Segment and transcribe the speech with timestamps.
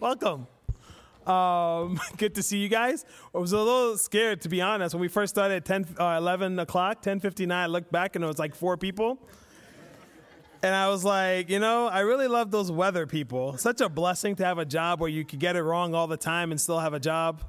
[0.00, 0.46] Welcome.
[1.26, 3.04] Um, good to see you guys.
[3.34, 4.94] I was a little scared, to be honest.
[4.94, 8.28] When we first started at 10, uh, 11 o'clock, 10.59, I looked back and it
[8.28, 9.18] was like four people.
[10.62, 13.56] And I was like, you know, I really love those weather people.
[13.58, 16.16] Such a blessing to have a job where you could get it wrong all the
[16.16, 17.42] time and still have a job.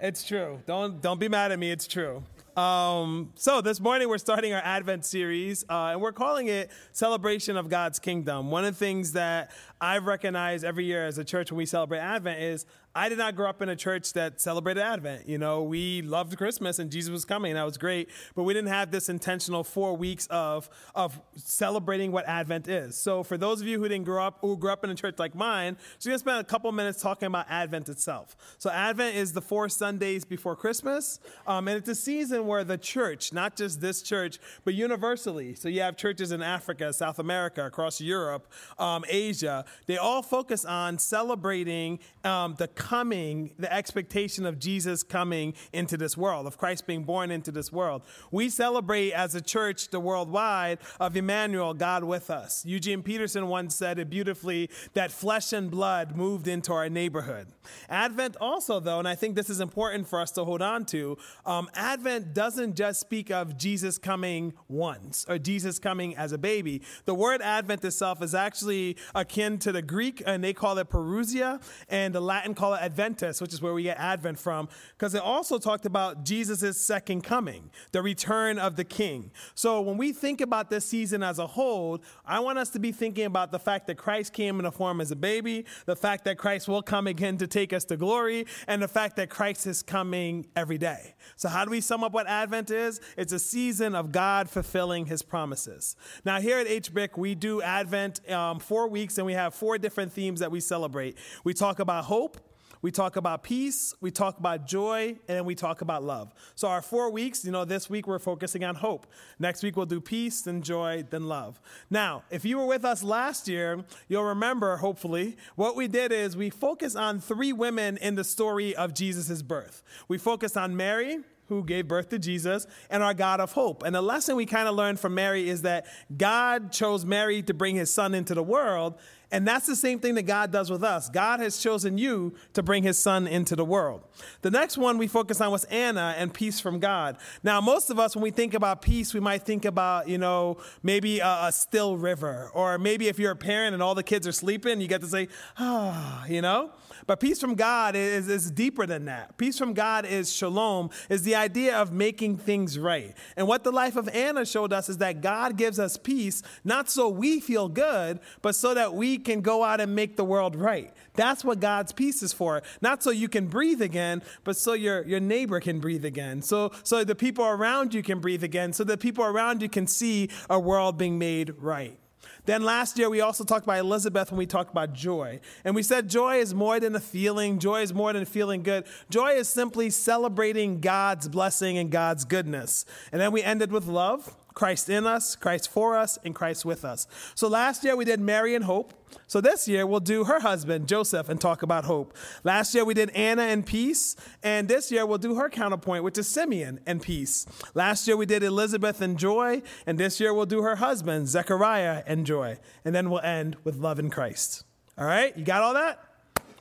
[0.00, 0.60] It's true.
[0.66, 1.70] Don't don't be mad at me.
[1.70, 2.22] It's true.
[2.56, 7.56] Um, so this morning we're starting our Advent series, uh, and we're calling it "Celebration
[7.56, 9.50] of God's Kingdom." One of the things that
[9.80, 13.36] I've recognized every year as a church when we celebrate Advent is I did not
[13.36, 15.28] grow up in a church that celebrated Advent.
[15.28, 18.08] You know, we loved Christmas and Jesus was coming, that was great.
[18.34, 22.96] But we didn't have this intentional four weeks of of celebrating what Advent is.
[22.96, 25.18] So for those of you who didn't grow up, who grew up in a church
[25.18, 28.36] like mine, just gonna spend a couple minutes talking about Advent itself.
[28.58, 32.78] So Advent is the four Sundays before Christmas, um, and it's a season where the
[32.78, 35.54] church, not just this church, but universally.
[35.54, 39.64] So you have churches in Africa, South America, across Europe, um, Asia.
[39.86, 46.16] They all focus on celebrating um, the coming, the expectation of Jesus coming into this
[46.16, 48.02] world, of Christ being born into this world.
[48.30, 52.64] We celebrate as a church, the worldwide, of Emmanuel, God with us.
[52.64, 57.48] Eugene Peterson once said it beautifully that flesh and blood moved into our neighborhood.
[57.88, 61.16] Advent also, though, and I think this is important for us to hold on to,
[61.46, 66.82] um, Advent doesn't just speak of Jesus coming once or Jesus coming as a baby.
[67.04, 71.62] The word Advent itself is actually akin to the Greek, and they call it Parousia,
[71.88, 75.22] and the Latin call it Adventus, which is where we get Advent from, because it
[75.22, 79.30] also talked about Jesus' second coming, the return of the King.
[79.54, 82.92] So when we think about this season as a whole, I want us to be
[82.92, 86.24] thinking about the fact that Christ came in a form as a baby, the fact
[86.24, 89.66] that Christ will come again to take us to glory, and the fact that Christ
[89.66, 91.14] is coming every day.
[91.36, 93.00] So, how do we sum up what Advent is?
[93.16, 95.96] It's a season of God fulfilling his promises.
[96.24, 100.12] Now, here at HBIC, we do Advent um, four weeks, and we have four different
[100.12, 101.16] themes that we celebrate.
[101.44, 102.38] We talk about hope.
[102.82, 106.32] We talk about peace, we talk about joy, and then we talk about love.
[106.54, 109.06] So, our four weeks, you know, this week we're focusing on hope.
[109.38, 111.60] Next week we'll do peace, then joy, then love.
[111.90, 116.38] Now, if you were with us last year, you'll remember, hopefully, what we did is
[116.38, 119.82] we focused on three women in the story of Jesus' birth.
[120.08, 123.82] We focused on Mary, who gave birth to Jesus, and our God of hope.
[123.82, 125.84] And the lesson we kind of learned from Mary is that
[126.16, 128.94] God chose Mary to bring his son into the world.
[129.32, 131.08] And that's the same thing that God does with us.
[131.08, 134.02] God has chosen you to bring his son into the world.
[134.42, 137.16] The next one we focused on was Anna and peace from God.
[137.42, 140.58] Now, most of us, when we think about peace, we might think about, you know,
[140.82, 144.26] maybe a, a still river, or maybe if you're a parent and all the kids
[144.26, 146.72] are sleeping, you get to say, ah, you know?
[147.10, 149.36] But peace from God is, is deeper than that.
[149.36, 153.16] Peace from God is shalom, is the idea of making things right.
[153.36, 156.88] And what the life of Anna showed us is that God gives us peace, not
[156.88, 160.54] so we feel good, but so that we can go out and make the world
[160.54, 160.92] right.
[161.14, 162.62] That's what God's peace is for.
[162.80, 166.42] Not so you can breathe again, but so your, your neighbor can breathe again.
[166.42, 169.88] So, so the people around you can breathe again, so the people around you can
[169.88, 171.98] see a world being made right.
[172.46, 175.40] Then last year, we also talked about Elizabeth when we talked about joy.
[175.64, 178.84] And we said joy is more than a feeling, joy is more than feeling good.
[179.08, 182.84] Joy is simply celebrating God's blessing and God's goodness.
[183.12, 184.36] And then we ended with love.
[184.54, 187.06] Christ in us, Christ for us, and Christ with us.
[187.34, 188.94] So last year we did Mary and Hope.
[189.26, 192.14] So this year we'll do her husband, Joseph, and talk about hope.
[192.44, 194.16] Last year we did Anna and peace.
[194.42, 197.46] And this year we'll do her counterpoint, which is Simeon and peace.
[197.74, 199.62] Last year we did Elizabeth and joy.
[199.86, 202.58] And this year we'll do her husband, Zechariah, and joy.
[202.84, 204.64] And then we'll end with love in Christ.
[204.98, 205.36] All right?
[205.36, 206.04] You got all that?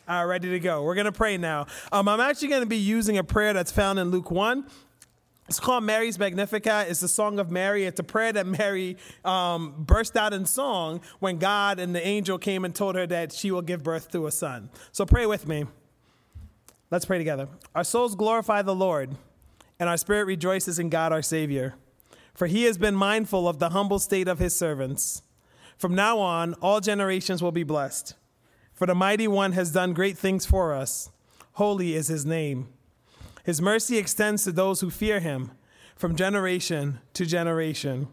[0.07, 0.81] All right, ready to go.
[0.81, 1.67] We're going to pray now.
[1.91, 4.66] Um, I'm actually going to be using a prayer that's found in Luke 1.
[5.50, 6.90] It's called Mary's Magnificat.
[6.90, 7.86] It's the song of Mary.
[7.86, 12.38] It's a prayer that Mary um, burst out in song when God and the angel
[12.38, 14.70] came and told her that she will give birth to a son.
[14.92, 15.66] So pray with me.
[16.92, 17.48] Let's pray together.
[17.74, 19.16] Our souls glorify the Lord,
[19.80, 21.74] and our spirit rejoices in God our Savior,
[22.36, 25.24] for he has been mindful of the humble state of his servants.
[25.80, 28.14] From now on, all generations will be blessed,
[28.72, 31.10] for the mighty one has done great things for us.
[31.54, 32.68] Holy is his name.
[33.50, 35.54] His mercy extends to those who fear him
[35.96, 38.07] from generation to generation.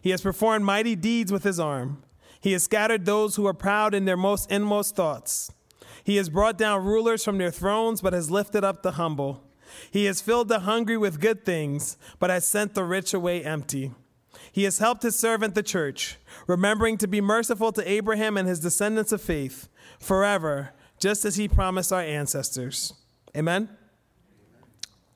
[0.00, 2.04] He has performed mighty deeds with his arm.
[2.40, 5.50] He has scattered those who are proud in their most inmost thoughts.
[6.04, 9.42] He has brought down rulers from their thrones, but has lifted up the humble.
[9.90, 13.90] He has filled the hungry with good things, but has sent the rich away empty.
[14.52, 16.16] He has helped his servant the church,
[16.46, 19.68] remembering to be merciful to Abraham and his descendants of faith
[19.98, 22.94] forever, just as he promised our ancestors.
[23.36, 23.68] Amen.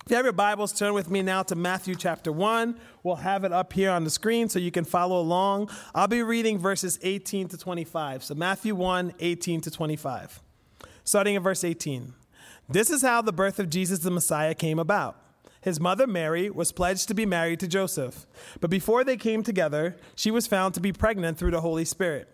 [0.05, 2.79] If you have your Bibles, turn with me now to Matthew chapter 1.
[3.03, 5.71] We'll have it up here on the screen so you can follow along.
[5.95, 8.23] I'll be reading verses 18 to 25.
[8.23, 10.43] So, Matthew 1, 18 to 25.
[11.05, 12.13] starting at verse 18.
[12.69, 15.19] This is how the birth of Jesus the Messiah came about.
[15.63, 18.27] His mother Mary was pledged to be married to Joseph,
[18.61, 22.34] but before they came together, she was found to be pregnant through the Holy Spirit.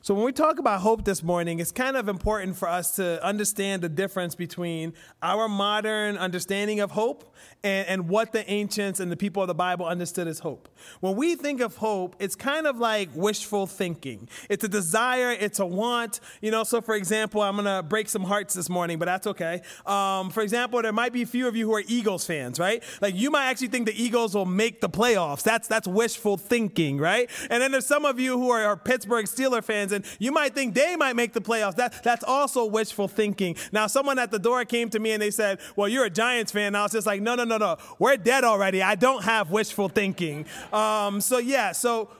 [0.00, 3.24] So, when we talk about hope this morning, it's kind of important for us to
[3.24, 9.10] understand the difference between our modern understanding of hope and, and what the ancients and
[9.10, 10.68] the people of the Bible understood as hope.
[11.00, 14.28] When we think of hope, it's kind of like wishful thinking.
[14.48, 16.20] It's a desire, it's a want.
[16.40, 19.26] You know, so for example, I'm going to break some hearts this morning, but that's
[19.28, 19.62] okay.
[19.86, 22.82] Um, for example, there might be a few of you who are Eagles fans, right?
[23.00, 25.42] Like you might actually think the Eagles will make the playoffs.
[25.42, 27.30] That's, that's wishful thinking, right?
[27.50, 30.54] And then there's some of you who are, are Pittsburgh Steeler fans, and you might
[30.54, 31.76] think they might make the playoffs.
[31.76, 33.56] That, that's also wishful thinking.
[33.72, 36.52] Now, someone at the door came to me and they said, Well, you're a Giants
[36.52, 36.68] fan.
[36.68, 37.76] And I was just like, No, no, no, no.
[37.98, 38.82] We're dead already.
[38.82, 40.46] I don't have wishful thinking.
[40.72, 42.10] Um, so, yeah, so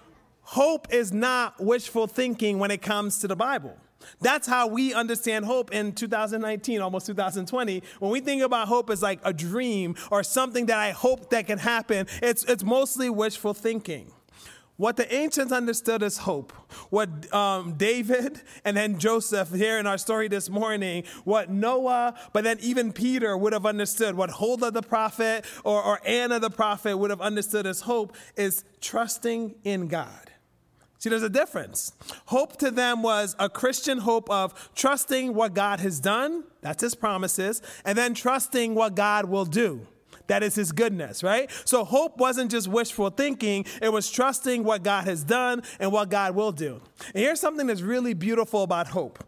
[0.43, 3.77] hope is not wishful thinking when it comes to the Bible.
[4.21, 7.83] That's how we understand hope in 2019, almost 2020.
[7.99, 11.47] When we think about hope as like a dream or something that I hope that
[11.47, 14.13] can happen, it's, it's mostly wishful thinking.
[14.83, 16.53] What the ancients understood as hope,
[16.91, 22.43] what um, David and then Joseph here in our story this morning, what Noah, but
[22.43, 26.97] then even Peter would have understood, what Huldah the prophet or, or Anna the prophet
[26.97, 30.33] would have understood as hope is trusting in God.
[30.99, 31.93] See, there's a difference.
[32.27, 36.97] Hope to them was a Christian hope of trusting what God has done, that's his
[36.97, 39.87] promises, and then trusting what God will do.
[40.27, 41.51] That is his goodness, right?
[41.65, 46.11] So hope wasn't just wishful thinking, it was trusting what God has done and what
[46.11, 46.81] God will do.
[47.15, 49.25] And here's something that's really beautiful about hope.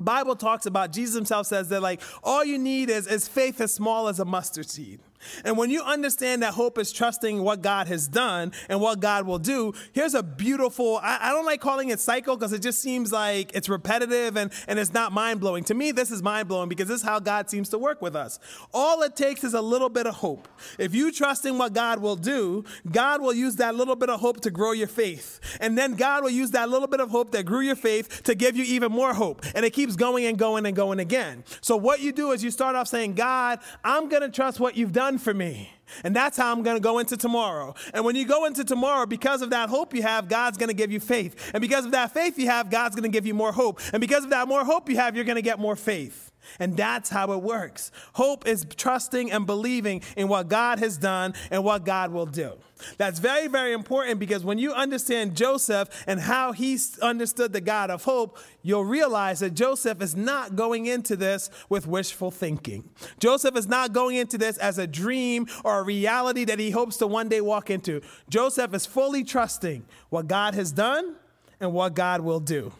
[0.00, 3.74] Bible talks about, Jesus himself says that like all you need is, is faith as
[3.74, 5.00] small as a mustard seed.
[5.44, 9.26] And when you understand that hope is trusting what God has done and what God
[9.26, 12.80] will do, here's a beautiful, I, I don't like calling it cycle because it just
[12.80, 15.64] seems like it's repetitive and, and it's not mind blowing.
[15.64, 18.16] To me, this is mind blowing because this is how God seems to work with
[18.16, 18.38] us.
[18.72, 20.48] All it takes is a little bit of hope.
[20.78, 24.20] If you trust in what God will do, God will use that little bit of
[24.20, 25.40] hope to grow your faith.
[25.60, 28.34] And then God will use that little bit of hope that grew your faith to
[28.34, 29.44] give you even more hope.
[29.54, 31.44] And it keeps going and going and going again.
[31.60, 34.76] So what you do is you start off saying, God, I'm going to trust what
[34.76, 35.70] you've done done for me.
[36.04, 37.74] And that's how I'm going to go into tomorrow.
[37.92, 40.74] And when you go into tomorrow, because of that hope you have, God's going to
[40.74, 41.50] give you faith.
[41.52, 43.80] And because of that faith you have, God's going to give you more hope.
[43.92, 46.29] And because of that more hope you have, you're going to get more faith.
[46.58, 47.92] And that's how it works.
[48.14, 52.52] Hope is trusting and believing in what God has done and what God will do.
[52.96, 57.90] That's very, very important because when you understand Joseph and how he understood the God
[57.90, 62.88] of hope, you'll realize that Joseph is not going into this with wishful thinking.
[63.18, 66.96] Joseph is not going into this as a dream or a reality that he hopes
[66.98, 68.00] to one day walk into.
[68.28, 71.16] Joseph is fully trusting what God has done
[71.60, 72.72] and what God will do.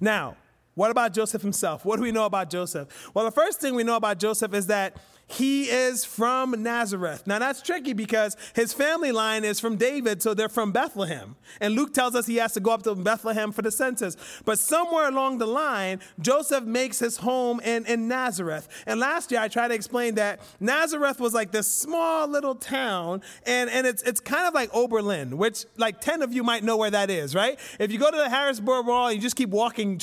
[0.00, 0.36] Now,
[0.74, 1.84] what about Joseph himself?
[1.84, 3.10] What do we know about Joseph?
[3.14, 4.96] Well, the first thing we know about Joseph is that
[5.28, 7.26] he is from Nazareth.
[7.26, 11.36] Now that's tricky because his family line is from David, so they're from Bethlehem.
[11.60, 14.16] And Luke tells us he has to go up to Bethlehem for the census.
[14.44, 18.68] But somewhere along the line, Joseph makes his home in, in Nazareth.
[18.86, 23.22] And last year I tried to explain that Nazareth was like this small little town,
[23.46, 26.76] and, and it's, it's kind of like Oberlin, which like 10 of you might know
[26.76, 27.58] where that is, right?
[27.78, 30.00] If you go to the Harrisburg Mall and you just keep walking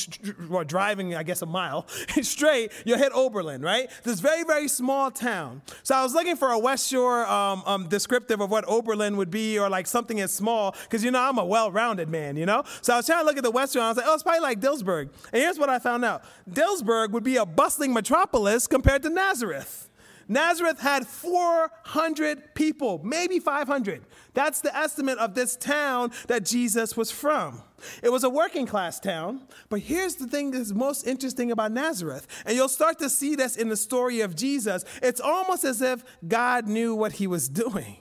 [0.50, 1.88] or driving, I guess, a mile
[2.22, 3.90] straight, you'll hit Oberlin, right?
[4.04, 5.62] This very, very small town.
[5.84, 9.30] So I was looking for a West Shore um, um, descriptive of what Oberlin would
[9.30, 12.46] be or like something as small, because, you know, I'm a well rounded man, you
[12.46, 12.64] know?
[12.82, 14.14] So I was trying to look at the West Shore and I was like, oh,
[14.14, 15.10] it's probably like Dillsburg.
[15.34, 19.89] And here's what I found out Dillsburg would be a bustling metropolis compared to Nazareth.
[20.30, 24.06] Nazareth had 400 people, maybe 500.
[24.36, 27.64] That's the estimate of this town that Jesus was from.
[28.04, 32.28] It was a working class town, but here's the thing that's most interesting about Nazareth,
[32.46, 34.86] and you'll start to see this in the story of Jesus.
[35.02, 37.98] It's almost as if God knew what he was doing.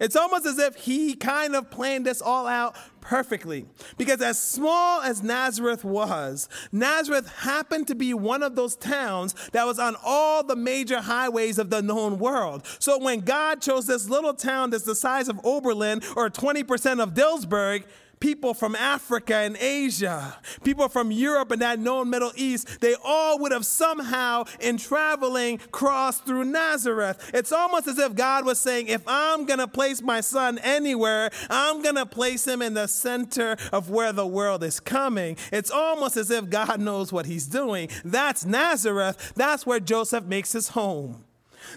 [0.00, 3.66] It's almost as if he kind of planned this all out perfectly.
[3.96, 9.66] Because as small as Nazareth was, Nazareth happened to be one of those towns that
[9.66, 12.66] was on all the major highways of the known world.
[12.78, 17.14] So when God chose this little town that's the size of Oberlin or 20% of
[17.14, 17.84] Dillsburg,
[18.20, 23.38] people from Africa and Asia, people from Europe and that known Middle East, they all
[23.40, 27.30] would have somehow, in traveling, crossed through Nazareth.
[27.34, 31.30] It's almost as if God was saying, if I'm going to place my son anywhere,
[31.50, 35.36] I'm going to place him in the center of where the world is coming.
[35.52, 37.88] It's almost as if God knows what he's doing.
[38.04, 39.32] That's Nazareth.
[39.36, 41.24] That's where Joseph makes his home.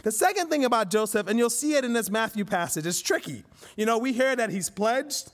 [0.04, 3.44] The second thing about Joseph, and you'll see it in this Matthew passage, is tricky.
[3.76, 5.32] You know, we hear that he's pledged.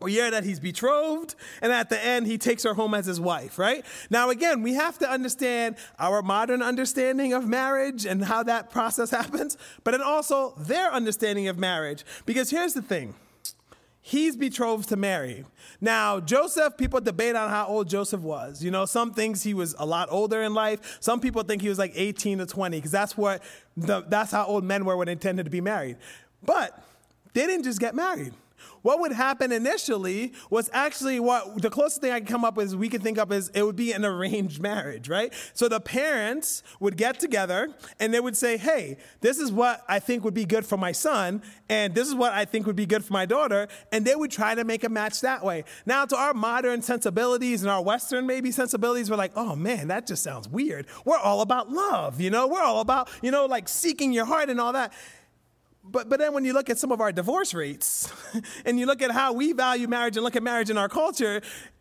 [0.00, 3.20] We hear that he's betrothed, and at the end, he takes her home as his
[3.20, 3.84] wife, right?
[4.10, 9.10] Now, again, we have to understand our modern understanding of marriage and how that process
[9.18, 12.04] happens, but then also their understanding of marriage.
[12.26, 13.14] Because here's the thing
[14.00, 15.44] he's betrothed to Mary.
[15.80, 18.62] Now, Joseph, people debate on how old Joseph was.
[18.64, 20.98] You know, some things he was a lot older in life.
[21.00, 23.42] Some people think he was like 18 to 20, because that's what
[23.76, 25.96] the, that's how old men were when they intended to be married.
[26.42, 26.82] But
[27.34, 28.32] they didn't just get married
[28.82, 32.74] what would happen initially was actually what the closest thing I can come up with
[32.74, 35.32] we can think of is it would be an arranged marriage, right?
[35.54, 39.98] So the parents would get together and they would say, hey, this is what I
[39.98, 42.86] think would be good for my son, and this is what I think would be
[42.86, 45.64] good for my daughter, and they would try to make a match that way.
[45.86, 50.06] Now, to our modern sensibilities and our Western maybe sensibilities, we're like, oh man, that
[50.06, 50.86] just sounds weird.
[51.04, 52.46] We're all about love, you know?
[52.46, 54.92] We're all about, you know, like seeking your heart and all that.
[55.90, 58.12] But, but then when you look at some of our divorce rates
[58.64, 61.40] and you look at how we value marriage and look at marriage in our culture,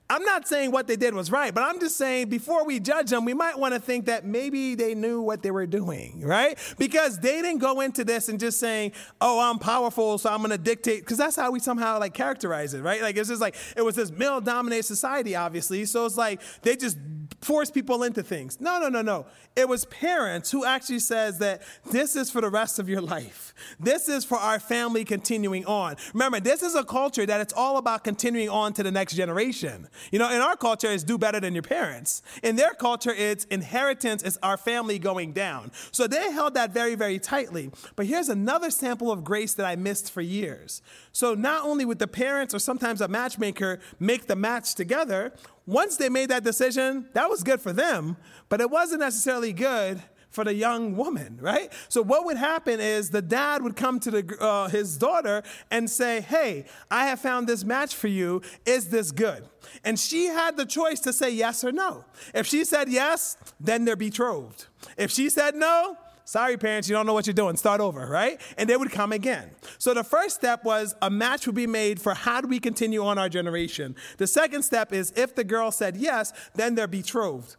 [0.10, 3.10] I'm not saying what they did was right, but I'm just saying before we judge
[3.10, 6.58] them, we might want to think that maybe they knew what they were doing, right?
[6.78, 10.52] Because they didn't go into this and just saying, "Oh, I'm powerful, so I'm going
[10.52, 13.02] to dictate." Because that's how we somehow like characterize it, right?
[13.02, 15.84] Like it's just like it was this male-dominated society, obviously.
[15.84, 16.98] So it's like they just
[17.42, 18.60] force people into things.
[18.60, 19.26] No, no, no, no.
[19.56, 23.54] It was parents who actually says that this is for the rest of your life.
[23.80, 25.98] This is for our family continuing on.
[26.14, 29.88] Remember, this is a culture that it's all about continuing on to the next generation.
[30.12, 32.22] You know, in our culture, it's do better than your parents.
[32.44, 35.72] In their culture, it's inheritance, is our family going down.
[35.92, 37.72] So they held that very, very tightly.
[37.96, 40.82] But here's another sample of grace that I missed for years.
[41.12, 45.34] So not only would the parents or sometimes a matchmaker make the match together,
[45.68, 48.18] once they made that decision, that was good for them,
[48.50, 51.72] but it wasn't necessarily good for the young woman, right?
[51.90, 55.90] So what would happen is the dad would come to the, uh, his daughter and
[55.90, 58.42] say, "Hey, I have found this match for you.
[58.66, 59.50] Is this good?"
[59.84, 62.06] And she had the choice to say yes or no.
[62.34, 64.68] If she said yes, then they're betrothed.
[64.98, 65.98] If she said no,
[66.28, 67.56] sorry parents, you don't know what you're doing.
[67.56, 68.40] Start over, right?
[68.58, 69.50] And they would come again.
[69.78, 73.04] So the first step was a match would be made for how do we continue
[73.04, 73.96] on our generation.
[74.18, 77.56] The second step is if the girl said yes, then they're betrothed.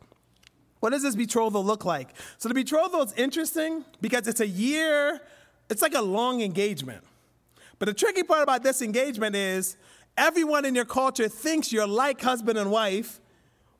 [0.80, 2.10] What does this betrothal look like?
[2.36, 5.20] So the betrothal is interesting because it's a year,
[5.70, 7.02] it's like a long engagement.
[7.78, 9.76] But the tricky part about this engagement is
[10.16, 13.18] everyone in your culture thinks you're like husband and wife,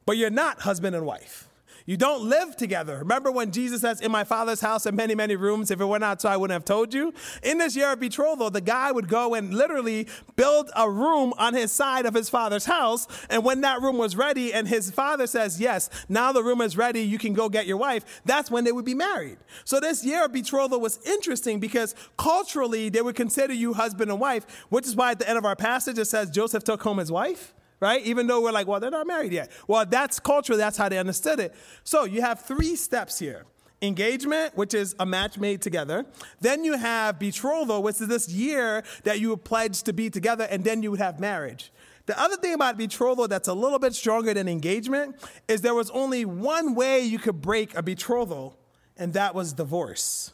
[0.07, 1.48] but you're not husband and wife.
[1.89, 2.99] You don't live together.
[2.99, 5.71] Remember when Jesus says, In my father's house are many, many rooms.
[5.71, 7.15] If it were not so, I wouldn't have told you.
[7.43, 11.55] In this year of betrothal, the guy would go and literally build a room on
[11.55, 13.09] his side of his father's house.
[13.31, 16.77] And when that room was ready, and his father says, Yes, now the room is
[16.77, 19.39] ready, you can go get your wife, that's when they would be married.
[19.65, 24.21] So this year of betrothal was interesting because culturally, they would consider you husband and
[24.21, 26.99] wife, which is why at the end of our passage it says Joseph took home
[26.99, 28.03] his wife right?
[28.05, 29.51] Even though we're like, well, they're not married yet.
[29.67, 31.55] Well, that's culture, that's how they understood it.
[31.85, 33.45] So you have three steps here
[33.81, 36.05] engagement, which is a match made together.
[36.41, 40.65] Then you have betrothal, which is this year that you pledge to be together, and
[40.65, 41.73] then you would have marriage.
[42.07, 45.17] The other thing about betrothal that's a little bit stronger than engagement
[45.47, 48.59] is there was only one way you could break a betrothal,
[48.97, 50.33] and that was divorce.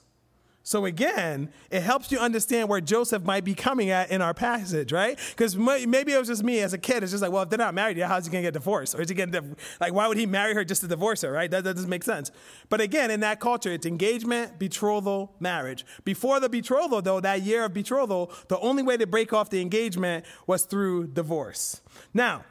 [0.67, 4.93] So again, it helps you understand where Joseph might be coming at in our passage,
[4.93, 5.19] right?
[5.29, 7.03] Because maybe it was just me as a kid.
[7.03, 8.95] It's just like, well, if they're not married yet, how's he gonna get divorced?
[8.95, 9.43] Or is he gonna
[9.79, 11.51] like, why would he marry her just to divorce her, right?
[11.51, 12.31] That, that doesn't make sense.
[12.71, 15.85] But again, in that culture, it's engagement, betrothal, marriage.
[16.03, 19.61] Before the betrothal, though, that year of betrothal, the only way to break off the
[19.61, 21.83] engagement was through divorce.
[22.15, 22.43] Now,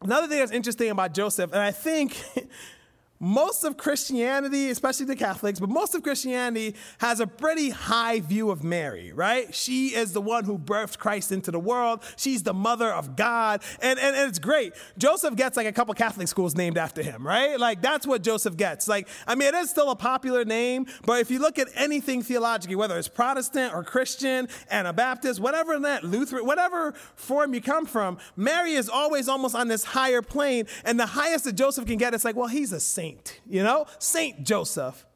[0.00, 2.22] another thing that's interesting about Joseph, and I think
[3.22, 8.50] most of Christianity, especially the Catholics, but most of Christianity has a pretty high view
[8.50, 9.54] of Mary, right?
[9.54, 12.02] She is the one who birthed Christ into the world.
[12.16, 13.62] She's the mother of God.
[13.80, 14.72] And, and, and it's great.
[14.98, 17.60] Joseph gets like a couple Catholic schools named after him, right?
[17.60, 18.88] Like that's what Joseph gets.
[18.88, 22.22] Like, I mean, it is still a popular name, but if you look at anything
[22.22, 28.18] theologically, whether it's Protestant or Christian, Anabaptist, whatever that, Lutheran, whatever form you come from,
[28.34, 30.66] Mary is always almost on this higher plane.
[30.84, 33.62] And the highest that Joseph can get, it's like, well, he's a saint saint, you
[33.62, 33.86] know?
[33.98, 35.06] Saint Joseph.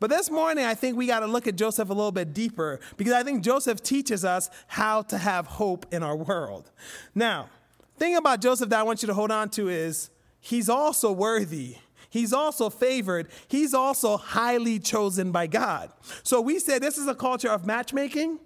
[0.00, 2.80] But this morning, I think we got to look at Joseph a little bit deeper
[2.96, 6.70] because I think Joseph teaches us how to have hope in our world.
[7.14, 7.48] Now,
[7.96, 11.76] thing about Joseph that I want you to hold on to is he's also worthy.
[12.10, 13.28] He's also favored.
[13.48, 15.90] He's also highly chosen by God.
[16.22, 18.40] So we said this is a culture of matchmaking.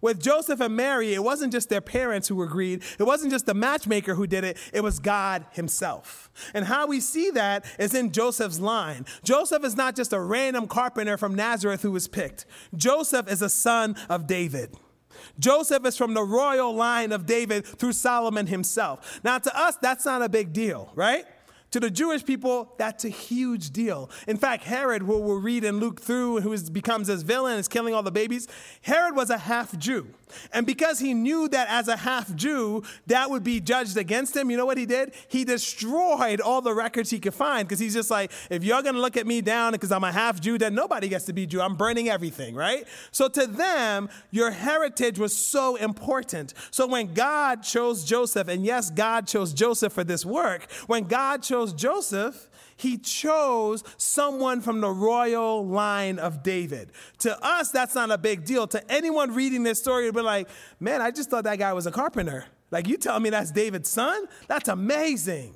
[0.00, 2.82] With Joseph and Mary, it wasn't just their parents who agreed.
[2.98, 4.56] It wasn't just the matchmaker who did it.
[4.72, 6.30] It was God himself.
[6.54, 9.06] And how we see that is in Joseph's line.
[9.22, 12.46] Joseph is not just a random carpenter from Nazareth who was picked.
[12.76, 14.74] Joseph is a son of David.
[15.38, 19.20] Joseph is from the royal line of David through Solomon himself.
[19.24, 21.24] Now, to us, that's not a big deal, right?
[21.72, 24.10] To the Jewish people, that's a huge deal.
[24.26, 27.68] In fact, Herod, who we'll read in Luke through, who is, becomes his villain, is
[27.68, 28.48] killing all the babies,
[28.82, 30.06] Herod was a half Jew.
[30.52, 34.50] And because he knew that as a half Jew, that would be judged against him,
[34.50, 35.12] you know what he did?
[35.28, 38.94] He destroyed all the records he could find because he's just like, if you're going
[38.94, 41.46] to look at me down because I'm a half Jew, then nobody gets to be
[41.46, 41.60] Jew.
[41.60, 42.86] I'm burning everything, right?
[43.10, 46.54] So to them, your heritage was so important.
[46.70, 51.42] So when God chose Joseph, and yes, God chose Joseph for this work, when God
[51.42, 56.92] chose Joseph, he chose someone from the royal line of David.
[57.18, 58.66] To us, that's not a big deal.
[58.68, 60.48] To anyone reading this story, it'd be like,
[60.78, 62.44] man, I just thought that guy was a carpenter.
[62.70, 64.26] Like, you tell me that's David's son?
[64.46, 65.54] That's amazing.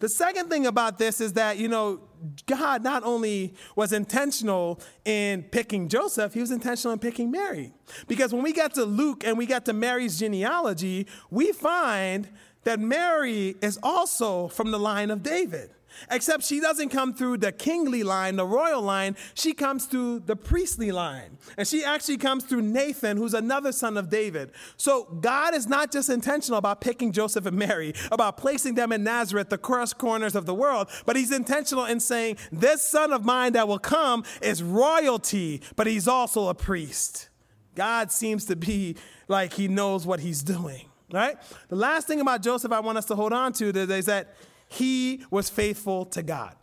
[0.00, 2.00] The second thing about this is that, you know,
[2.46, 7.72] God not only was intentional in picking Joseph, he was intentional in picking Mary.
[8.06, 12.28] Because when we get to Luke and we get to Mary's genealogy, we find
[12.64, 15.70] that Mary is also from the line of David.
[16.10, 19.16] Except she doesn't come through the kingly line, the royal line.
[19.34, 21.38] She comes through the priestly line.
[21.56, 24.52] And she actually comes through Nathan, who's another son of David.
[24.76, 29.04] So God is not just intentional about picking Joseph and Mary, about placing them in
[29.04, 33.24] Nazareth, the cross corners of the world, but he's intentional in saying, This son of
[33.24, 37.28] mine that will come is royalty, but he's also a priest.
[37.74, 38.96] God seems to be
[39.28, 40.91] like he knows what he's doing.
[41.12, 41.36] Right?
[41.68, 44.34] The last thing about Joseph I want us to hold on to is that
[44.68, 46.54] he was faithful to God.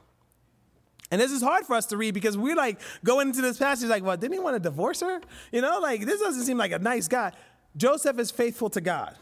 [1.12, 3.90] And this is hard for us to read because we're like going into this passage
[3.90, 5.22] like, well, didn't he want to divorce her?
[5.52, 7.32] You know, like this doesn't seem like a nice guy.
[7.78, 9.16] Joseph is faithful to God.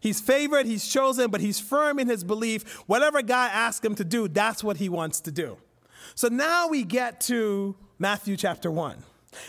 [0.00, 2.76] He's favored, he's chosen, but he's firm in his belief.
[2.88, 5.58] Whatever God asks him to do, that's what he wants to do.
[6.14, 9.02] So now we get to Matthew chapter 1.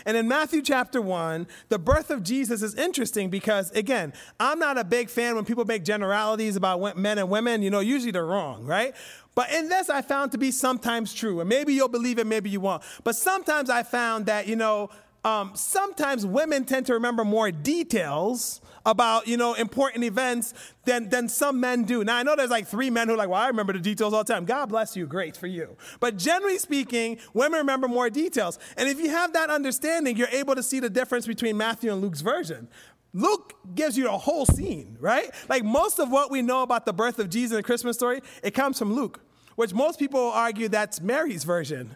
[0.06, 4.78] And in Matthew chapter 1, the birth of Jesus is interesting because, again, I'm not
[4.78, 7.62] a big fan when people make generalities about men and women.
[7.62, 8.94] You know, usually they're wrong, right?
[9.34, 11.40] But in this, I found to be sometimes true.
[11.40, 12.82] And maybe you'll believe it, maybe you won't.
[13.02, 14.90] But sometimes I found that, you know,
[15.24, 21.28] um, sometimes women tend to remember more details about you know important events than than
[21.28, 22.04] some men do.
[22.04, 24.12] Now I know there's like three men who are like, well, I remember the details
[24.12, 24.44] all the time.
[24.44, 25.76] God bless you, great for you.
[26.00, 28.58] But generally speaking, women remember more details.
[28.76, 32.00] And if you have that understanding, you're able to see the difference between Matthew and
[32.00, 32.68] Luke's version.
[33.14, 35.30] Luke gives you the whole scene, right?
[35.48, 38.20] Like most of what we know about the birth of Jesus in the Christmas story,
[38.42, 39.20] it comes from Luke,
[39.54, 41.94] which most people argue that's Mary's version.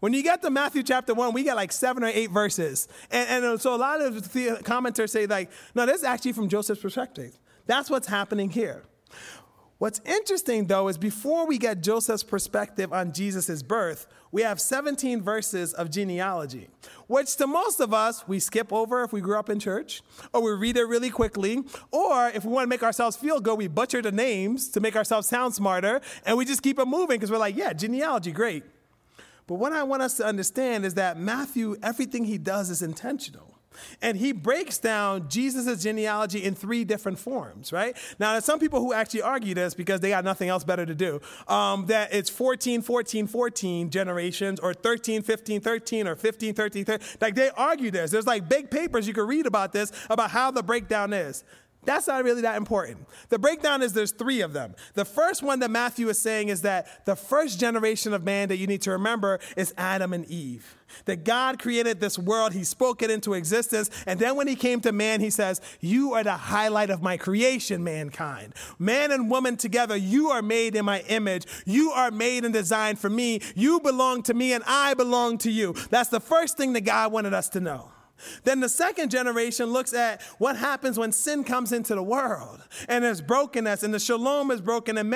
[0.00, 2.86] When you get to Matthew chapter 1, we get like seven or eight verses.
[3.10, 6.32] And, and uh, so a lot of the commenters say, like, no, this is actually
[6.32, 7.38] from Joseph's perspective.
[7.66, 8.84] That's what's happening here.
[9.78, 15.22] What's interesting, though, is before we get Joseph's perspective on Jesus' birth, we have 17
[15.22, 16.68] verses of genealogy,
[17.06, 20.42] which to most of us, we skip over if we grew up in church, or
[20.42, 23.68] we read it really quickly, or if we want to make ourselves feel good, we
[23.68, 27.30] butcher the names to make ourselves sound smarter, and we just keep it moving because
[27.30, 28.64] we're like, yeah, genealogy, great.
[29.48, 33.58] But what I want us to understand is that Matthew, everything he does is intentional.
[34.02, 37.96] And he breaks down Jesus' genealogy in three different forms, right?
[38.18, 40.94] Now, there's some people who actually argue this because they got nothing else better to
[40.94, 41.20] do.
[41.46, 47.06] Um, that it's 14, 14, 14 generations, or 13, 15, 13, or 15, 13, 13.
[47.20, 48.10] Like they argue this.
[48.10, 51.44] There's like big papers you can read about this, about how the breakdown is.
[51.88, 53.06] That's not really that important.
[53.30, 54.74] The breakdown is there's three of them.
[54.92, 58.58] The first one that Matthew is saying is that the first generation of man that
[58.58, 60.76] you need to remember is Adam and Eve.
[61.06, 64.82] That God created this world, He spoke it into existence, and then when He came
[64.82, 68.52] to man, He says, You are the highlight of my creation, mankind.
[68.78, 71.46] Man and woman together, you are made in my image.
[71.64, 73.40] You are made and designed for me.
[73.54, 75.72] You belong to me, and I belong to you.
[75.88, 77.92] That's the first thing that God wanted us to know.
[78.44, 83.04] Then the second generation looks at what happens when sin comes into the world and
[83.04, 85.08] there's brokenness and the shalom is broken and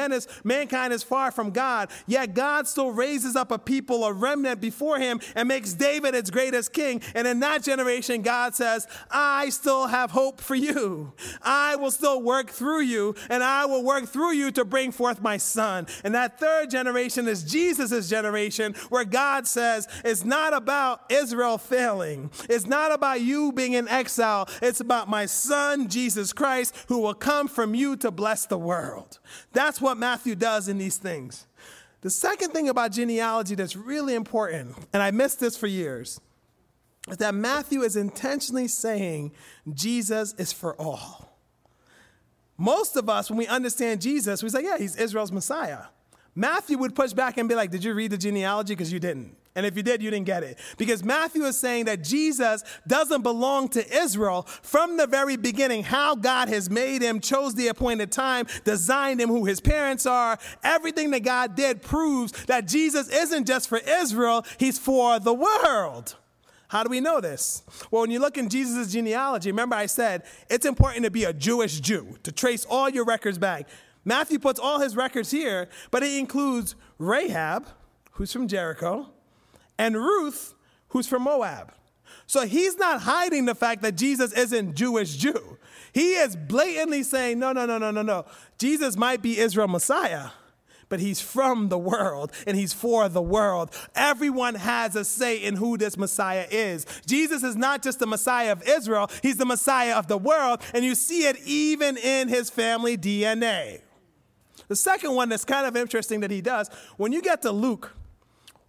[0.45, 1.91] mankind is far from God.
[2.07, 6.31] Yet God still raises up a people, a remnant before him and makes David its
[6.31, 7.03] greatest king.
[7.15, 11.13] And in that generation, God says, I still have hope for you.
[11.43, 15.21] I will still work through you and I will work through you to bring forth
[15.21, 15.87] my son.
[16.05, 22.31] And that third generation is Jesus' generation where God says, it's not about Israel failing.
[22.49, 24.49] It's not about you being in exile.
[24.61, 29.19] It's about my son, Jesus Christ, who will come from you to bless the world.
[29.53, 31.47] That's what Matthew does in these things.
[32.03, 36.21] The second thing about genealogy that's really important, and I missed this for years,
[37.09, 39.33] is that Matthew is intentionally saying
[39.73, 41.37] Jesus is for all.
[42.59, 45.85] Most of us, when we understand Jesus, we say, yeah, he's Israel's Messiah.
[46.35, 48.75] Matthew would push back and be like, Did you read the genealogy?
[48.75, 49.37] Because you didn't.
[49.55, 50.59] And if you did, you didn't get it.
[50.79, 55.83] Because Matthew is saying that Jesus doesn't belong to Israel from the very beginning.
[55.85, 60.39] How God has made him, chose the appointed time, designed him, who his parents are.
[60.65, 66.17] Everything that God did proves that Jesus isn't just for Israel, he's for the world.
[66.69, 67.63] How do we know this?
[67.91, 71.33] Well, when you look in Jesus' genealogy, remember I said it's important to be a
[71.35, 73.69] Jewish Jew, to trace all your records back.
[74.07, 77.69] Matthew puts all his records here, but it includes Rahab,
[78.13, 79.12] who's from Jericho,
[79.83, 80.55] and Ruth,
[80.91, 81.73] who's from Moab.
[82.29, 85.59] So he's not hiding the fact that Jesus isn't Jewish Jew.
[85.93, 88.25] He is blatantly saying, no, no, no, no, no, no.
[88.59, 90.29] Jesus might be Israel Messiah,
[90.89, 93.75] but he's from the world and he's for the world.
[93.97, 96.87] Everyone has a say in who this Messiah is.
[97.05, 100.85] Jesus is not just the Messiah of Israel, he's the Messiah of the world, and
[100.85, 103.81] you see it even in his family DNA.
[104.69, 107.97] The second one that's kind of interesting that he does, when you get to Luke,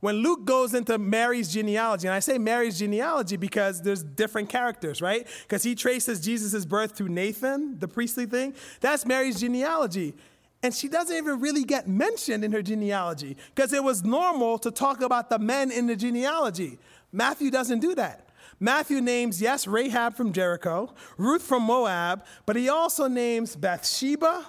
[0.04, 5.02] when Luke goes into Mary's genealogy, and I say Mary's genealogy because there's different characters,
[5.02, 5.26] right?
[5.44, 8.54] Because he traces Jesus' birth through Nathan, the priestly thing.
[8.82, 10.13] That's Mary's genealogy.
[10.62, 14.72] And she doesn't even really get mentioned in her genealogy because it was normal to
[14.72, 16.80] talk about the men in the genealogy.
[17.13, 18.28] Matthew doesn't do that.
[18.60, 24.48] Matthew names, yes, Rahab from Jericho, Ruth from Moab, but he also names Bathsheba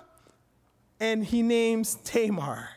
[0.98, 2.73] and he names Tamar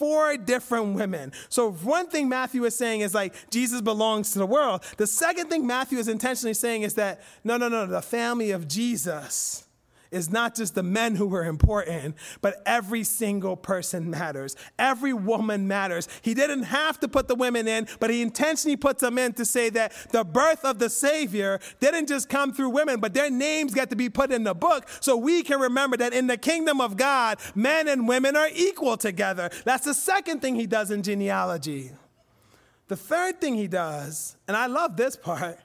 [0.00, 1.30] four different women.
[1.50, 4.82] So, one thing Matthew is saying is like Jesus belongs to the world.
[4.96, 8.66] The second thing Matthew is intentionally saying is that no, no, no, the family of
[8.66, 9.66] Jesus
[10.10, 14.56] is not just the men who are important, but every single person matters.
[14.78, 16.08] Every woman matters.
[16.22, 19.44] He didn't have to put the women in, but he intentionally puts them in to
[19.44, 23.74] say that the birth of the Savior didn't just come through women, but their names
[23.74, 26.80] got to be put in the book so we can remember that in the kingdom
[26.80, 29.50] of God, men and women are equal together.
[29.64, 31.92] That's the second thing he does in genealogy.
[32.88, 35.60] The third thing he does, and I love this part,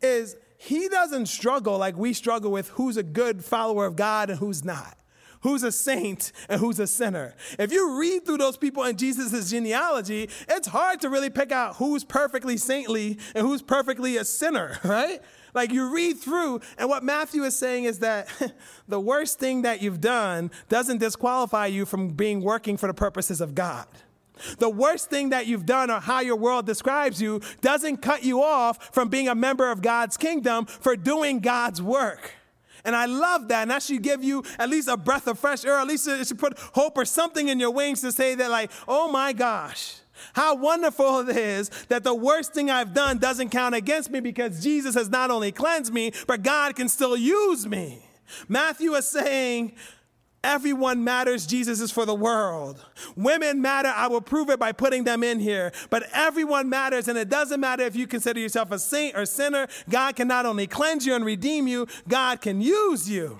[0.00, 4.38] is he doesn't struggle like we struggle with who's a good follower of God and
[4.38, 4.98] who's not.
[5.40, 7.34] Who's a saint and who's a sinner.
[7.58, 11.76] If you read through those people in Jesus' genealogy, it's hard to really pick out
[11.76, 15.22] who's perfectly saintly and who's perfectly a sinner, right?
[15.54, 18.28] Like you read through, and what Matthew is saying is that
[18.86, 23.40] the worst thing that you've done doesn't disqualify you from being working for the purposes
[23.40, 23.86] of God.
[24.58, 28.42] The worst thing that you've done or how your world describes you doesn't cut you
[28.42, 32.32] off from being a member of God's kingdom for doing God's work.
[32.84, 33.62] And I love that.
[33.62, 35.78] And that should give you at least a breath of fresh air.
[35.78, 38.70] At least it should put hope or something in your wings to say that, like,
[38.88, 39.96] oh my gosh,
[40.32, 44.62] how wonderful it is that the worst thing I've done doesn't count against me because
[44.62, 48.02] Jesus has not only cleansed me, but God can still use me.
[48.48, 49.72] Matthew is saying,
[50.42, 51.46] Everyone matters.
[51.46, 52.84] Jesus is for the world.
[53.14, 53.92] Women matter.
[53.94, 55.70] I will prove it by putting them in here.
[55.90, 57.08] But everyone matters.
[57.08, 59.66] And it doesn't matter if you consider yourself a saint or sinner.
[59.90, 63.38] God can not only cleanse you and redeem you, God can use you.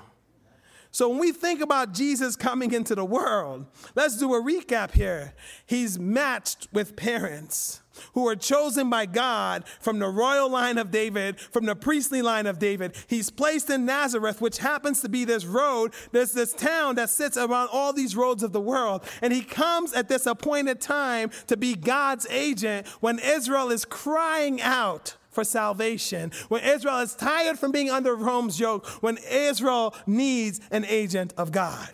[0.92, 5.34] So when we think about Jesus coming into the world, let's do a recap here.
[5.64, 7.80] He's matched with parents
[8.14, 12.46] who are chosen by God from the royal line of David, from the priestly line
[12.46, 12.96] of David.
[13.06, 17.36] He's placed in Nazareth, which happens to be this road, there's this town that sits
[17.36, 19.04] around all these roads of the world.
[19.22, 24.60] And he comes at this appointed time to be God's agent when Israel is crying
[24.60, 30.60] out for salvation, when Israel is tired from being under Rome's yoke, when Israel needs
[30.70, 31.88] an agent of God.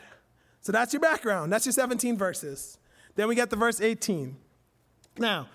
[0.63, 1.53] So that's your background.
[1.53, 2.79] That's your 17 verses.
[3.15, 4.37] Then we get to verse 18.
[5.19, 5.49] Now,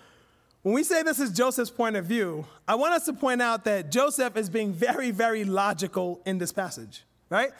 [0.62, 3.65] when we say this is Joseph's point of view, I want us to point out
[3.65, 7.52] that Joseph is being very, very logical in this passage, right?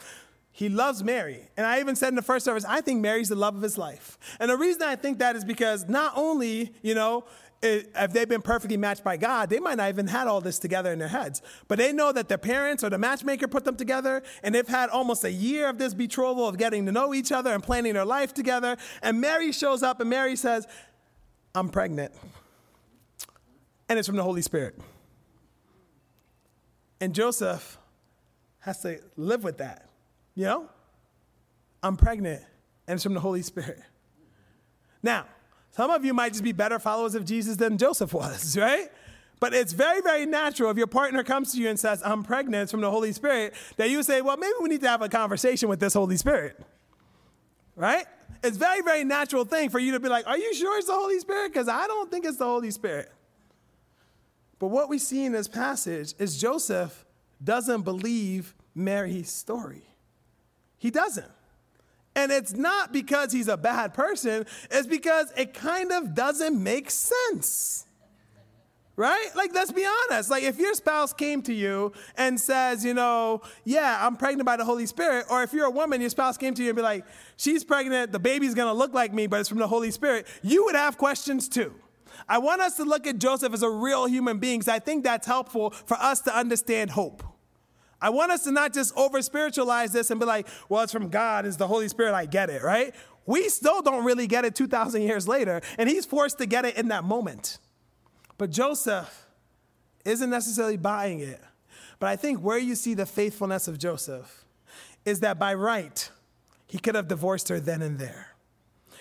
[0.52, 1.50] He loves Mary.
[1.58, 3.78] And I even said in the first service, I think Mary's the love of his
[3.78, 4.18] life.
[4.40, 7.24] And the reason I think that is because not only, you know,
[7.64, 10.92] if they've been perfectly matched by God, they might not even had all this together
[10.92, 11.42] in their heads.
[11.68, 14.90] But they know that their parents or the matchmaker put them together, and they've had
[14.90, 18.06] almost a year of this betrothal of getting to know each other and planning their
[18.06, 18.78] life together.
[19.04, 20.68] And Mary shows up, and Mary says,
[21.54, 22.14] I'm pregnant.
[23.88, 24.80] And it's from the Holy Spirit.
[27.00, 27.78] And Joseph
[28.60, 29.88] has to live with that.
[30.34, 30.70] You know?
[31.84, 32.42] I'm pregnant,
[32.88, 33.82] and it's from the Holy Spirit.
[35.04, 35.26] Now,
[35.72, 38.90] some of you might just be better followers of Jesus than Joseph was, right?
[39.40, 42.70] But it's very, very natural if your partner comes to you and says, I'm pregnant
[42.70, 45.68] from the Holy Spirit, that you say, well, maybe we need to have a conversation
[45.68, 46.60] with this Holy Spirit,
[47.76, 48.06] right?
[48.44, 50.94] It's very, very natural thing for you to be like, are you sure it's the
[50.94, 51.52] Holy Spirit?
[51.52, 53.12] Because I don't think it's the Holy Spirit.
[54.60, 57.04] But what we see in this passage is Joseph
[57.44, 59.84] doesn't believe Mary's story.
[60.78, 61.32] He doesn't.
[62.16, 66.92] And it's not because he's a bad person, it's because it kind of doesn't make
[66.92, 67.86] sense.
[68.98, 69.30] Right?
[69.36, 70.30] Like, let's be honest.
[70.30, 74.58] Like, if your spouse came to you and says, you know, yeah, I'm pregnant by
[74.58, 76.82] the Holy Spirit, or if you're a woman, your spouse came to you and be
[76.84, 77.06] like,
[77.38, 80.66] she's pregnant, the baby's gonna look like me, but it's from the Holy Spirit, you
[80.66, 81.74] would have questions too.
[82.28, 85.04] I want us to look at Joseph as a real human being because I think
[85.04, 87.24] that's helpful for us to understand hope.
[88.02, 91.10] I want us to not just over spiritualize this and be like, well, it's from
[91.10, 92.96] God, it's the Holy Spirit, I get it, right?
[93.26, 96.76] We still don't really get it 2,000 years later, and he's forced to get it
[96.78, 97.60] in that moment.
[98.38, 99.28] But Joseph
[100.04, 101.40] isn't necessarily buying it.
[102.00, 104.44] But I think where you see the faithfulness of Joseph
[105.06, 106.10] is that by right,
[106.68, 108.30] he could have divorced her then and there.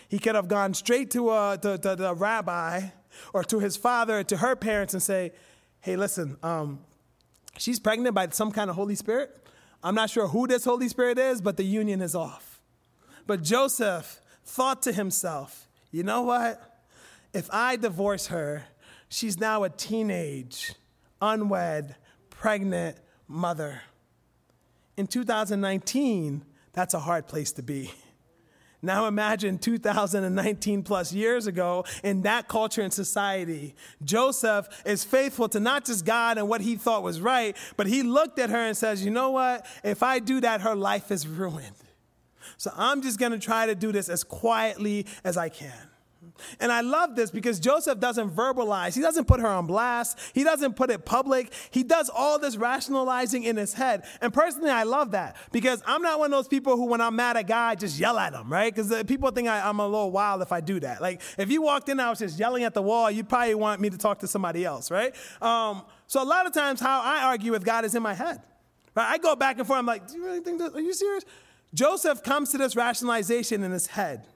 [0.09, 2.89] He could have gone straight to, a, the rabbi
[3.33, 5.33] or to his father, or to her parents, and say,
[5.81, 6.81] hey, listen, um,
[7.59, 9.37] she's pregnant by some kind of Holy Spirit.
[9.83, 12.61] I'm not sure who this Holy Spirit is, but the union is off.
[13.27, 16.61] But Joseph thought to himself, you know what?
[17.33, 18.65] If I divorce her,
[19.09, 20.75] she's now a teenage,
[21.21, 21.97] unwed,
[22.31, 22.97] pregnant
[23.29, 23.83] mother.
[24.97, 27.93] In 2019, that's a hard place to be.
[28.83, 33.75] Now imagine 2019 plus years ago in that culture and society.
[34.03, 38.03] Joseph is faithful to not just God and what he thought was right, but he
[38.03, 39.67] looked at her and says, You know what?
[39.85, 41.77] If I do that, her life is ruined.
[42.57, 45.90] So I'm just going to try to do this as quietly as I can.
[46.59, 48.95] And I love this because Joseph doesn't verbalize.
[48.95, 50.19] He doesn't put her on blast.
[50.35, 51.53] He doesn't put it public.
[51.71, 54.05] He does all this rationalizing in his head.
[54.21, 57.17] And personally, I love that because I'm not one of those people who, when I'm
[57.17, 58.75] mad at God, just yell at him, right?
[58.75, 61.01] Because people think I, am a little wild if I do that.
[61.01, 63.55] Like, if you walked in and I was just yelling at the wall, you'd probably
[63.55, 65.15] want me to talk to somebody else, right?
[65.41, 68.43] Um, so a lot of times, how I argue with God is in my head.
[68.95, 69.07] Right?
[69.13, 69.79] I go back and forth.
[69.79, 70.75] I'm like, do you really think that?
[70.75, 71.25] Are you serious?
[71.73, 74.27] Joseph comes to this rationalization in his head.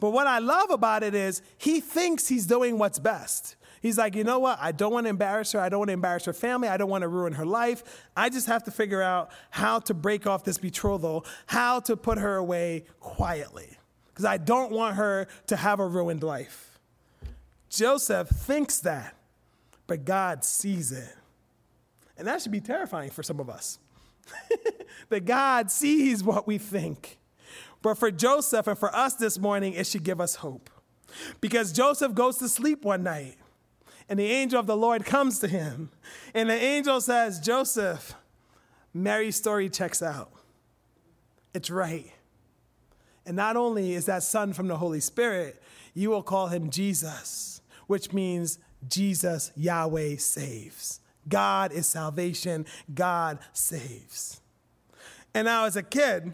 [0.00, 3.56] But what I love about it is he thinks he's doing what's best.
[3.80, 4.58] He's like, you know what?
[4.60, 5.60] I don't want to embarrass her.
[5.60, 6.68] I don't want to embarrass her family.
[6.68, 8.06] I don't want to ruin her life.
[8.16, 12.18] I just have to figure out how to break off this betrothal, how to put
[12.18, 13.78] her away quietly,
[14.08, 16.78] because I don't want her to have a ruined life.
[17.68, 19.14] Joseph thinks that,
[19.86, 21.14] but God sees it.
[22.16, 23.78] And that should be terrifying for some of us.
[25.08, 27.17] that God sees what we think.
[27.82, 30.70] But for Joseph and for us this morning, it should give us hope.
[31.40, 33.36] Because Joseph goes to sleep one night,
[34.08, 35.90] and the angel of the Lord comes to him.
[36.34, 38.14] And the angel says, Joseph,
[38.94, 40.32] Mary's story checks out.
[41.54, 42.10] It's right.
[43.26, 45.62] And not only is that son from the Holy Spirit,
[45.94, 51.00] you will call him Jesus, which means Jesus, Yahweh, saves.
[51.28, 52.64] God is salvation,
[52.94, 54.40] God saves.
[55.34, 56.32] And now, as a kid,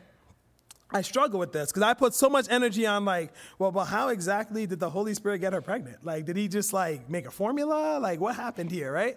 [0.94, 4.09] I struggle with this because I put so much energy on like, well, but how
[4.11, 6.04] exactly did the Holy Spirit get her pregnant?
[6.04, 7.98] Like, did he just like make a formula?
[7.98, 9.16] Like, what happened here, right?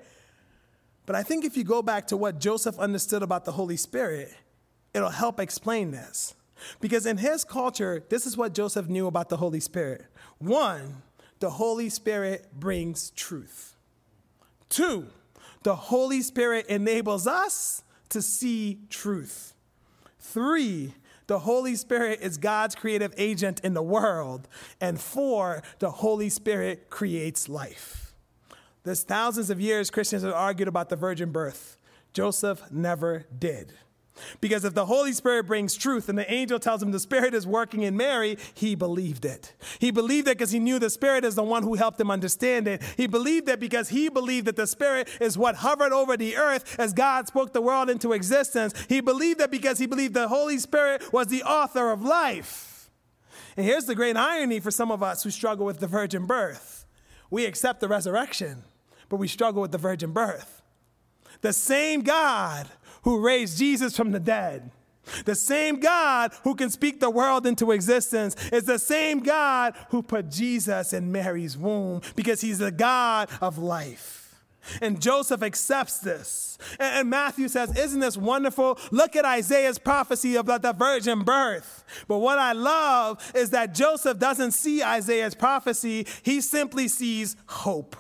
[1.06, 4.34] But I think if you go back to what Joseph understood about the Holy Spirit,
[4.96, 6.34] it'll help explain this.
[6.82, 10.04] Because in his culture, this is what Joseph knew about the Holy Spirit.
[10.40, 11.04] One,
[11.40, 13.76] the Holy Spirit brings truth.
[14.68, 15.06] Two,
[15.62, 19.54] the Holy Spirit enables us to see truth.
[20.20, 20.94] Three,
[21.28, 24.48] the Holy Spirit is God's creative agent in the world.
[24.82, 28.14] And four, the Holy Spirit creates life.
[28.84, 31.78] there's thousands of years Christians have argued about the virgin birth.
[32.14, 33.74] Joseph never did.
[34.42, 37.48] Because if the Holy Spirit brings truth and the angel tells him the Spirit is
[37.48, 39.54] working in Mary, he believed it.
[39.80, 42.68] He believed it because he knew the Spirit is the one who helped him understand
[42.68, 42.82] it.
[42.96, 46.80] He believed it because he believed that the Spirit is what hovered over the earth
[46.80, 48.74] as God spoke the world into existence.
[48.88, 52.90] He believed it because he believed the Holy Spirit was the author of life.
[53.56, 56.86] And here's the great irony for some of us who struggle with the virgin birth
[57.30, 58.64] we accept the resurrection,
[59.10, 60.62] but we struggle with the virgin birth.
[61.42, 62.68] The same God
[63.08, 64.70] who raised Jesus from the dead.
[65.24, 70.04] The same God who can speak the world into existence is the same God who
[70.04, 74.44] put Jesus in Mary's womb because he's the God of life.
[74.82, 76.58] And Joseph accepts this.
[76.82, 78.78] And Matthew says, Isn't this wonderful?
[78.92, 81.86] Look at Isaiah's prophecy about the virgin birth.
[82.10, 87.96] But what I love is that Joseph doesn't see Isaiah's prophecy, he simply sees hope.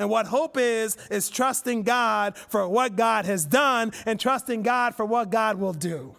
[0.00, 4.94] And what hope is, is trusting God for what God has done and trusting God
[4.94, 6.16] for what God will do.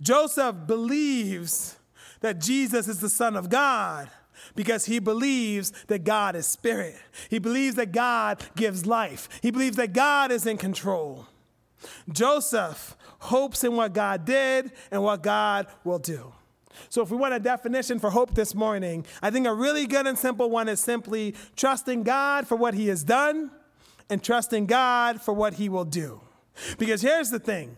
[0.00, 1.78] Joseph believes
[2.20, 4.10] that Jesus is the Son of God
[4.56, 6.96] because he believes that God is spirit.
[7.30, 9.28] He believes that God gives life.
[9.40, 11.28] He believes that God is in control.
[12.10, 16.32] Joseph hopes in what God did and what God will do.
[16.88, 20.06] So, if we want a definition for hope this morning, I think a really good
[20.06, 23.50] and simple one is simply trusting God for what He has done
[24.08, 26.20] and trusting God for what He will do.
[26.78, 27.76] Because here's the thing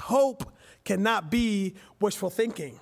[0.00, 0.52] hope
[0.84, 2.80] cannot be wishful thinking.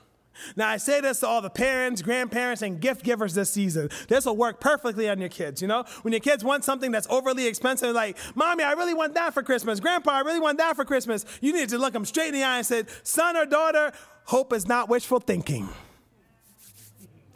[0.55, 3.89] Now, I say this to all the parents, grandparents, and gift givers this season.
[4.09, 5.63] This will work perfectly on your kids.
[5.63, 9.15] You know, when your kids want something that's overly expensive, like, Mommy, I really want
[9.15, 9.81] that for Christmas.
[9.81, 11.25] Grandpa, I really want that for Christmas.
[11.41, 13.93] You need to look them straight in the eye and say, Son or daughter,
[14.27, 15.69] hope is not wishful thinking.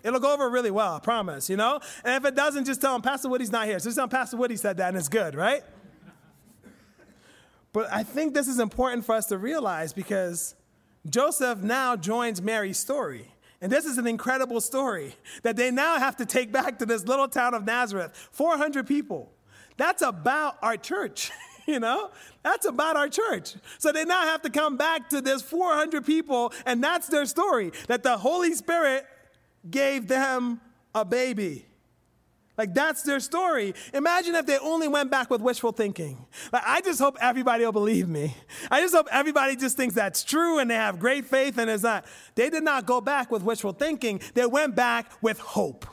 [0.02, 1.80] It'll go over really well, I promise, you know?
[2.04, 3.78] And if it doesn't, just tell him Pastor Woody's not here.
[3.78, 5.62] So just tell them Pastor Woody said that and it's good, right?
[7.72, 10.54] But I think this is important for us to realize because
[11.08, 13.28] Joseph now joins Mary's story.
[13.60, 17.04] And this is an incredible story that they now have to take back to this
[17.04, 19.30] little town of Nazareth 400 people.
[19.76, 21.30] That's about our church.
[21.72, 22.10] you know?
[22.42, 23.54] That's about our church.
[23.78, 27.72] So they now have to come back to this 400 people, and that's their story
[27.88, 29.06] that the Holy Spirit
[29.70, 30.60] gave them
[30.94, 31.66] a baby.
[32.58, 33.74] Like that's their story.
[33.94, 36.26] Imagine if they only went back with wishful thinking.
[36.52, 38.36] Like I just hope everybody will believe me.
[38.70, 41.84] I just hope everybody just thinks that's true and they have great faith and it's
[41.84, 42.04] not.
[42.34, 44.20] They did not go back with wishful thinking.
[44.34, 45.86] They went back with hope.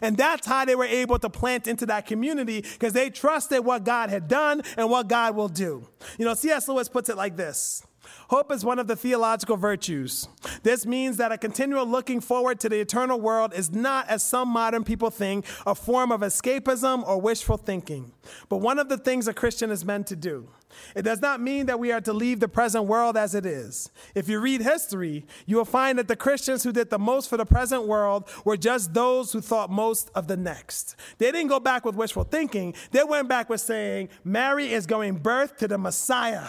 [0.00, 3.84] And that's how they were able to plant into that community because they trusted what
[3.84, 5.88] God had done and what God will do.
[6.18, 6.68] You know, C.S.
[6.68, 7.82] Lewis puts it like this
[8.28, 10.28] Hope is one of the theological virtues.
[10.62, 14.48] This means that a continual looking forward to the eternal world is not, as some
[14.48, 18.12] modern people think, a form of escapism or wishful thinking,
[18.48, 20.48] but one of the things a Christian is meant to do.
[20.94, 23.90] It does not mean that we are to leave the present world as it is.
[24.14, 27.36] If you read history, you will find that the Christians who did the most for
[27.36, 30.96] the present world were just those who thought most of the next.
[31.18, 32.74] They didn't go back with wishful thinking.
[32.90, 36.46] They went back with saying, Mary is going birth to the Messiah.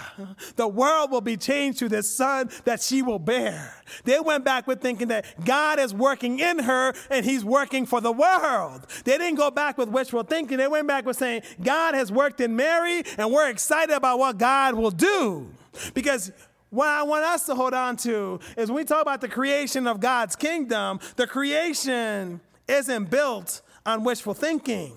[0.56, 3.76] The world will be changed through this son that she will bear.
[4.04, 8.02] They went back with thinking that God is working in her and he's working for
[8.02, 8.88] the world.
[9.04, 10.58] They didn't go back with wishful thinking.
[10.58, 14.38] They went back with saying, God has worked in Mary and we're excited about what
[14.38, 15.50] God will do.
[15.94, 16.32] Because
[16.70, 19.88] what I want us to hold on to is when we talk about the creation
[19.88, 24.94] of God's kingdom, the creation isn't built on wishful thinking.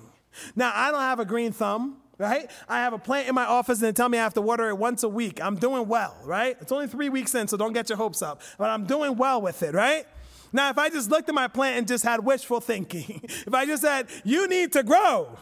[0.54, 2.50] Now, I don't have a green thumb, right?
[2.68, 4.68] I have a plant in my office and they tell me I have to water
[4.68, 5.40] it once a week.
[5.42, 6.56] I'm doing well, right?
[6.60, 8.42] It's only three weeks in, so don't get your hopes up.
[8.58, 10.06] But I'm doing well with it, right?
[10.52, 13.66] Now, if I just looked at my plant and just had wishful thinking, if I
[13.66, 15.36] just said, you need to grow,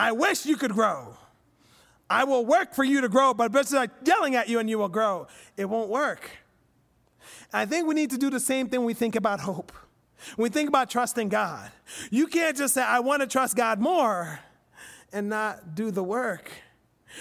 [0.00, 1.14] I wish you could grow.
[2.08, 4.78] I will work for you to grow, but it's like yelling at you and you
[4.78, 5.26] will grow.
[5.58, 6.30] It won't work.
[7.52, 9.72] I think we need to do the same thing we think about hope.
[10.36, 11.70] When we think about trusting God,
[12.10, 14.40] you can't just say, I want to trust God more
[15.12, 16.50] and not do the work.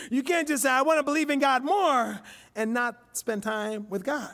[0.10, 2.22] You can't just say, I want to believe in God more
[2.56, 4.34] and not spend time with God.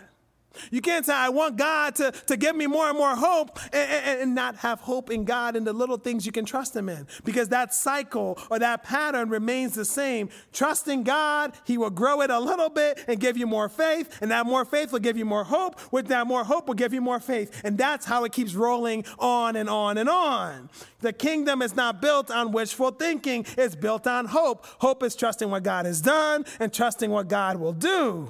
[0.72, 3.92] You can't say, I want God to, to give me more and more hope and,
[3.92, 6.90] and, and, not have hope in God and the little things you can trust Him
[6.90, 7.08] in.
[7.24, 10.30] Because that cycle or that pattern remains the same.
[10.52, 14.18] Trusting God, He will grow it a little bit and give you more faith.
[14.22, 15.80] And that more faith will give you more hope.
[15.92, 17.62] With that more hope will give you more faith.
[17.64, 20.70] And that's how it keeps rolling on and on and on.
[21.00, 24.66] The kingdom is not built on wishful thinking, it's built on hope.
[24.80, 28.28] Hope is trusting what God has done and trusting what God will do.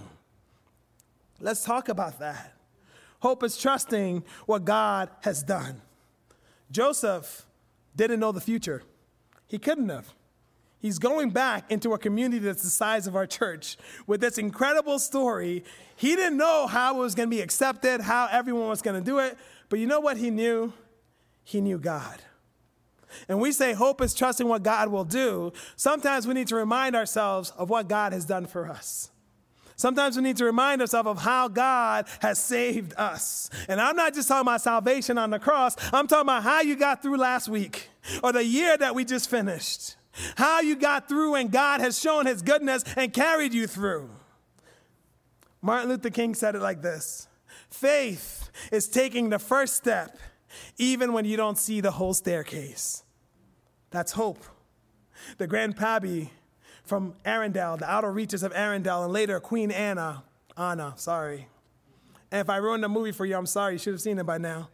[1.40, 2.54] Let's talk about that.
[3.20, 5.82] Hope is trusting what God has done.
[6.72, 7.46] Joseph
[7.96, 8.84] didn't know the future.
[9.48, 10.14] He couldn't have.
[10.80, 15.00] He's going back into a community that's the size of our church with this incredible
[15.00, 15.64] story.
[15.96, 19.06] He didn't know how it was going to be accepted, how everyone was going to
[19.06, 19.38] do it,
[19.70, 20.74] but you know what he knew?
[21.44, 22.22] He knew God.
[23.28, 25.54] And we say hope is trusting what God will do.
[25.76, 29.10] Sometimes we need to remind ourselves of what God has done for us.
[29.76, 33.50] Sometimes we need to remind ourselves of how God has saved us.
[33.68, 36.76] And I'm not just talking about salvation on the cross, I'm talking about how you
[36.76, 37.90] got through last week
[38.24, 39.96] or the year that we just finished.
[40.38, 44.10] How you got through and God has shown his goodness and carried you through.
[45.62, 47.28] Martin Luther King said it like this
[47.70, 50.18] Faith is taking the first step
[50.78, 53.04] even when you don't see the whole staircase.
[53.90, 54.44] That's hope.
[55.38, 56.32] The Grand Pabbie
[56.86, 60.24] from Arendelle, the outer reaches of Arendelle, and later Queen Anna.
[60.58, 61.48] Anna, sorry.
[62.32, 63.74] And if I ruined the movie for you, I'm sorry.
[63.74, 64.70] You should have seen it by now.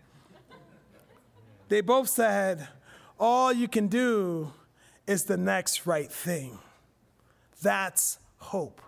[1.70, 2.68] They both said,
[3.20, 4.52] All you can do
[5.08, 6.60] is the next right thing.
[7.62, 8.82] That's hope.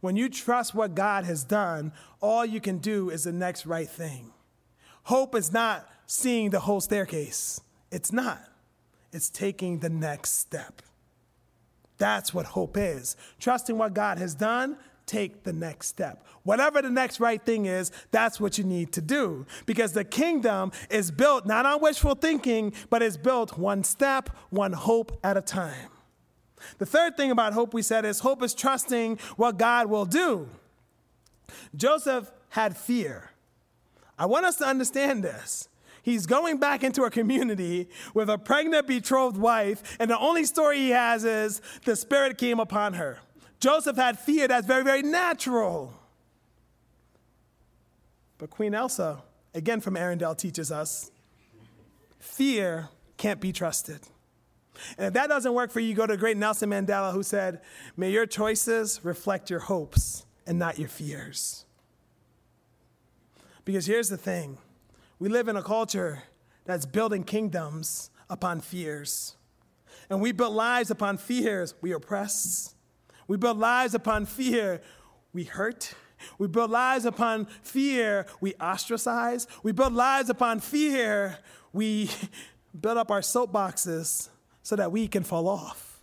[0.00, 3.88] When you trust what God has done, all you can do is the next right
[3.88, 4.32] thing.
[5.04, 8.40] Hope is not seeing the whole staircase, it's not.
[9.12, 10.82] It's taking the next step.
[11.98, 13.16] That's what hope is.
[13.38, 14.76] Trusting what God has done,
[15.06, 16.24] take the next step.
[16.42, 19.46] Whatever the next right thing is, that's what you need to do.
[19.66, 24.72] Because the kingdom is built not on wishful thinking, but is built one step, one
[24.72, 25.90] hope at a time.
[26.78, 30.48] The third thing about hope we said is hope is trusting what God will do.
[31.76, 33.30] Joseph had fear.
[34.18, 35.68] I want us to understand this.
[36.04, 40.76] He's going back into a community with a pregnant betrothed wife, and the only story
[40.76, 43.20] he has is the Spirit came upon her.
[43.58, 45.94] Joseph had fear that's very, very natural.
[48.36, 49.22] But Queen Elsa,
[49.54, 51.10] again from Arendelle, teaches us
[52.18, 54.00] fear can't be trusted.
[54.98, 57.62] And if that doesn't work for you, go to great Nelson Mandela who said,
[57.96, 61.64] May your choices reflect your hopes and not your fears.
[63.64, 64.58] Because here's the thing
[65.24, 66.22] we live in a culture
[66.66, 69.36] that's building kingdoms upon fears.
[70.10, 71.74] And we build lives upon fears.
[71.80, 72.74] We oppress.
[73.26, 74.82] We build lives upon fear.
[75.32, 75.94] We hurt.
[76.36, 78.26] We build lives upon fear.
[78.42, 79.46] We ostracize.
[79.62, 81.38] We build lives upon fear.
[81.72, 82.10] We
[82.78, 84.28] build up our soapboxes
[84.62, 86.02] so that we can fall off.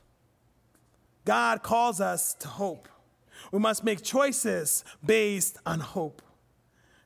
[1.26, 2.90] God calls us to hope.
[3.52, 6.24] We must make choices based on hope.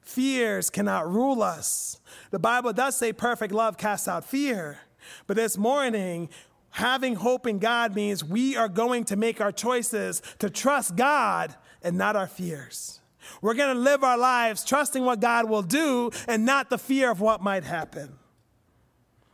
[0.06, 2.00] Fears cannot rule us.
[2.30, 4.80] The Bible does say perfect love casts out fear.
[5.26, 6.30] But this morning,
[6.70, 11.56] having hope in God means we are going to make our choices to trust God
[11.82, 13.02] and not our fears.
[13.42, 17.10] We're going to live our lives trusting what God will do and not the fear
[17.10, 18.18] of what might happen.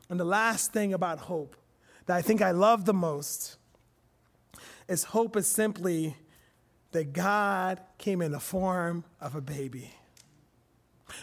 [0.09, 1.57] And the last thing about hope
[2.05, 3.57] that I think I love the most
[4.88, 6.15] is hope is simply
[6.91, 9.91] that God came in the form of a baby.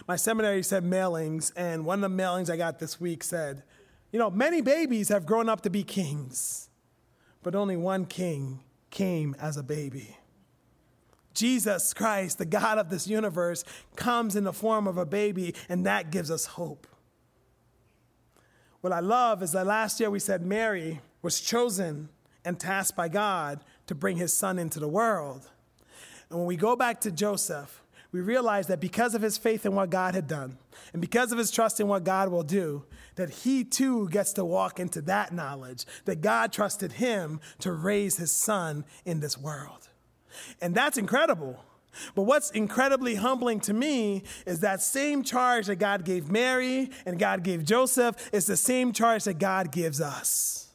[0.06, 3.62] My seminary said mailings, and one of the mailings I got this week said,
[4.12, 6.68] You know, many babies have grown up to be kings,
[7.42, 8.60] but only one king
[8.90, 10.16] came as a baby.
[11.34, 13.62] Jesus Christ, the God of this universe,
[13.94, 16.86] comes in the form of a baby, and that gives us hope.
[18.80, 22.08] What I love is that last year we said Mary was chosen
[22.44, 25.48] and tasked by God to bring his son into the world.
[26.30, 29.74] And when we go back to Joseph, we realize that because of his faith in
[29.74, 30.56] what God had done,
[30.92, 32.84] and because of his trust in what God will do,
[33.16, 38.16] that he too gets to walk into that knowledge that God trusted him to raise
[38.16, 39.88] his son in this world.
[40.60, 41.62] And that's incredible.
[42.14, 47.18] But what's incredibly humbling to me is that same charge that God gave Mary and
[47.18, 50.67] God gave Joseph is the same charge that God gives us.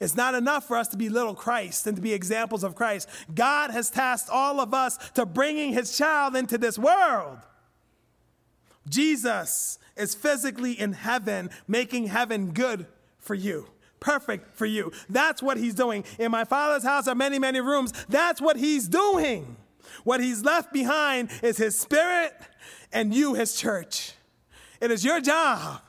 [0.00, 3.08] It's not enough for us to be little Christ and to be examples of Christ.
[3.34, 7.38] God has tasked all of us to bringing his child into this world.
[8.88, 12.86] Jesus is physically in heaven, making heaven good
[13.18, 13.68] for you,
[14.00, 14.92] perfect for you.
[15.08, 16.04] That's what he's doing.
[16.18, 17.92] In my Father's house are many, many rooms.
[18.08, 19.56] That's what he's doing.
[20.02, 22.32] What he's left behind is his spirit
[22.92, 24.12] and you, his church.
[24.80, 25.80] It is your job.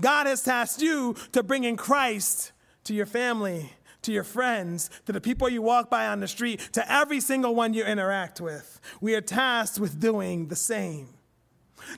[0.00, 2.52] God has tasked you to bring in Christ
[2.84, 3.72] to your family,
[4.02, 7.54] to your friends, to the people you walk by on the street, to every single
[7.54, 8.80] one you interact with.
[9.00, 11.08] We are tasked with doing the same.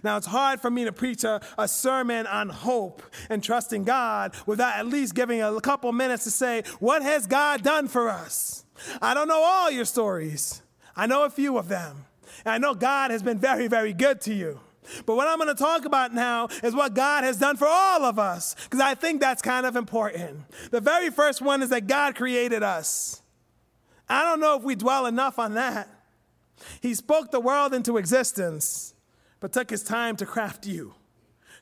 [0.03, 4.35] Now, it's hard for me to preach a, a, sermon on hope and trusting God
[4.45, 8.65] without at least giving a couple minutes to say, What has God done for us?
[9.01, 10.63] I don't know all your stories,
[10.97, 12.07] I know a few of them.
[12.45, 14.61] And I know God has been very, very good to you.
[15.05, 18.05] But what I'm going to talk about now is what God has done for all
[18.05, 20.41] of us, because I think that's kind of important.
[20.71, 23.23] The very first one is that God created us.
[24.09, 25.89] I don't know if we dwell enough on that.
[26.81, 28.95] He spoke the world into existence,
[29.41, 30.95] but took his time to craft you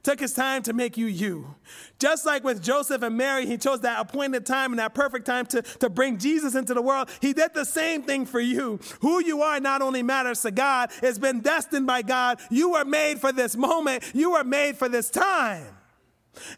[0.04, 1.56] took his time to make you you.
[1.98, 5.46] Just like with Joseph and Mary, he chose that appointed time and that perfect time
[5.46, 7.08] to, to bring Jesus into the world.
[7.20, 8.78] He did the same thing for you.
[9.00, 12.38] Who you are not only matters to God, it's been destined by God.
[12.50, 15.66] You were made for this moment, you were made for this time.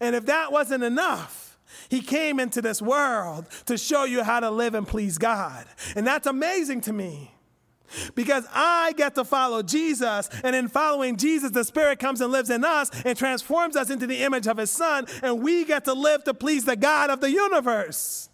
[0.00, 4.50] And if that wasn't enough, he came into this world to show you how to
[4.50, 5.66] live and please God.
[5.94, 7.35] And that's amazing to me.
[8.14, 12.50] Because I get to follow Jesus, and in following Jesus, the Spirit comes and lives
[12.50, 15.92] in us and transforms us into the image of His Son, and we get to
[15.92, 18.28] live to please the God of the universe.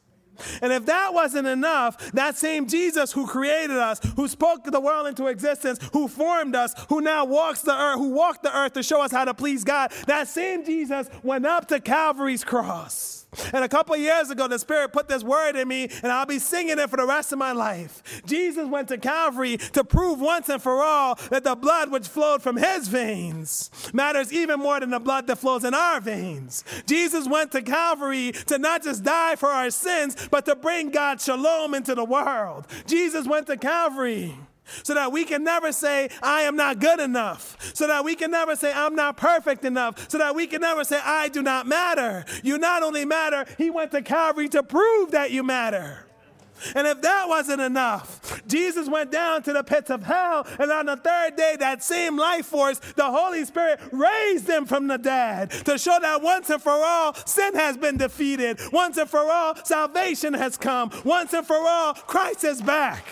[0.60, 5.06] And if that wasn't enough, that same Jesus who created us, who spoke the world
[5.06, 8.82] into existence, who formed us, who now walks the earth, who walked the earth to
[8.82, 13.21] show us how to please God, that same Jesus went up to Calvary's cross
[13.52, 16.38] and a couple years ago, the Spirit put this word in me, and I'll be
[16.38, 18.22] singing it for the rest of my life.
[18.26, 22.42] Jesus went to Calvary to prove once and for all that the blood which flowed
[22.42, 26.64] from his veins matters even more than the blood that flows in our veins.
[26.86, 31.24] Jesus went to Calvary to not just die for our sins, but to bring God's
[31.24, 32.66] shalom into the world.
[32.86, 34.34] Jesus went to Calvary
[34.82, 38.30] so that we can never say, I am not good enough, so that we can
[38.30, 41.66] never say, I'm not perfect enough, so that we can never say, I do not
[41.66, 42.24] matter.
[42.42, 46.06] You not only matter, He went to Calvary to prove that you matter.
[46.74, 50.86] And if that wasn't enough, Jesus went down to the pits of hell, and on
[50.86, 55.50] the third day, that same life force, the Holy Spirit, raised him from the dead
[55.50, 58.60] to show that once and for all, sin has been defeated.
[58.72, 60.90] Once and for all, salvation has come.
[61.04, 63.04] Once and for all, Christ is back.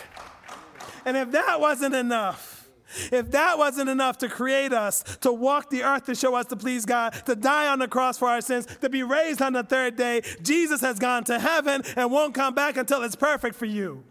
[1.05, 2.69] And if that wasn't enough,
[3.11, 6.55] if that wasn't enough to create us, to walk the earth to show us to
[6.55, 9.63] please God, to die on the cross for our sins, to be raised on the
[9.63, 13.65] third day, Jesus has gone to heaven and won't come back until it's perfect for
[13.65, 14.03] you.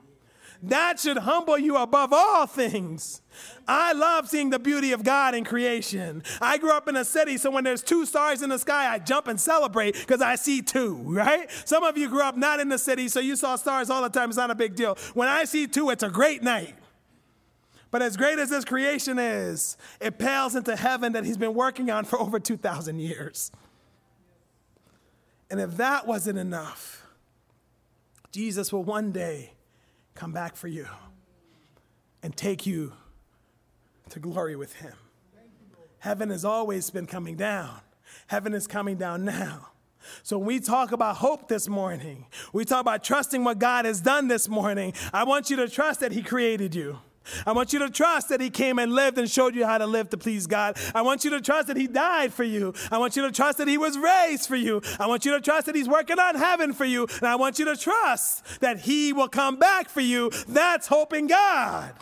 [0.62, 3.22] That should humble you above all things.
[3.66, 6.22] I love seeing the beauty of God in creation.
[6.40, 8.98] I grew up in a city, so when there's two stars in the sky, I
[8.98, 11.50] jump and celebrate because I see two, right?
[11.64, 14.08] Some of you grew up not in the city, so you saw stars all the
[14.08, 14.30] time.
[14.30, 14.96] It's not a big deal.
[15.14, 16.74] When I see two, it's a great night.
[17.90, 21.90] But as great as this creation is, it pales into heaven that he's been working
[21.90, 23.50] on for over 2,000 years.
[25.50, 27.04] And if that wasn't enough,
[28.30, 29.54] Jesus will one day
[30.14, 30.86] come back for you
[32.22, 32.92] and take you
[34.10, 34.94] to glory with him.
[36.00, 37.80] Heaven has always been coming down.
[38.26, 39.68] Heaven is coming down now.
[40.22, 44.00] So when we talk about hope this morning, we talk about trusting what God has
[44.00, 44.94] done this morning.
[45.12, 46.98] I want you to trust that He created you.
[47.46, 49.86] I want you to trust that He came and lived and showed you how to
[49.86, 50.78] live to please God.
[50.94, 52.72] I want you to trust that He died for you.
[52.90, 54.80] I want you to trust that He was raised for you.
[54.98, 57.06] I want you to trust that He's working on heaven for you.
[57.18, 60.30] And I want you to trust that He will come back for you.
[60.48, 61.94] That's hope in God.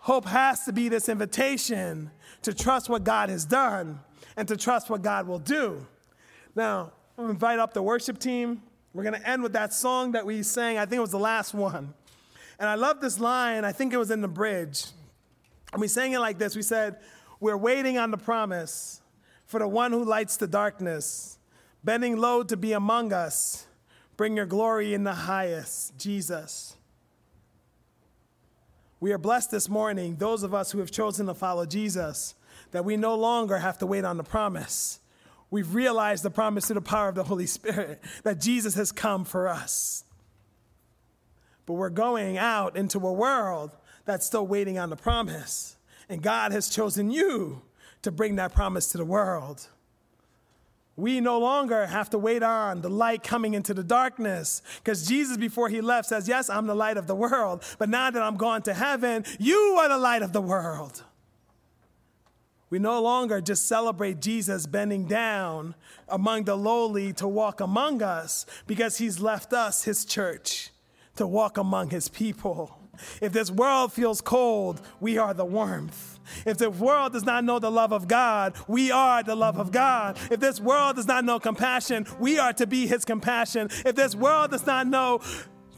[0.00, 2.10] Hope has to be this invitation
[2.42, 4.00] to trust what God has done
[4.36, 5.86] and to trust what God will do.
[6.54, 8.62] Now, I'm invite up the worship team.
[8.94, 10.78] We're going to end with that song that we sang.
[10.78, 11.92] I think it was the last one.
[12.58, 14.86] And I love this line, I think it was in the bridge.
[15.72, 16.96] And we sang it like this We said,
[17.38, 19.02] We're waiting on the promise
[19.46, 21.38] for the one who lights the darkness,
[21.84, 23.66] bending low to be among us.
[24.16, 26.76] Bring your glory in the highest, Jesus.
[29.00, 32.34] We are blessed this morning, those of us who have chosen to follow Jesus,
[32.72, 35.00] that we no longer have to wait on the promise.
[35.50, 39.24] We've realized the promise through the power of the Holy Spirit that Jesus has come
[39.24, 40.04] for us.
[41.64, 43.70] But we're going out into a world
[44.04, 45.76] that's still waiting on the promise.
[46.10, 47.62] And God has chosen you
[48.02, 49.66] to bring that promise to the world.
[51.00, 55.38] We no longer have to wait on the light coming into the darkness because Jesus,
[55.38, 57.64] before he left, says, Yes, I'm the light of the world.
[57.78, 61.02] But now that I'm gone to heaven, you are the light of the world.
[62.68, 65.74] We no longer just celebrate Jesus bending down
[66.08, 70.70] among the lowly to walk among us because he's left us, his church
[71.16, 72.79] to walk among his people.
[73.20, 76.18] If this world feels cold, we are the warmth.
[76.46, 79.72] If the world does not know the love of God, we are the love of
[79.72, 80.18] God.
[80.30, 83.68] If this world does not know compassion, we are to be his compassion.
[83.84, 85.20] If this world does not know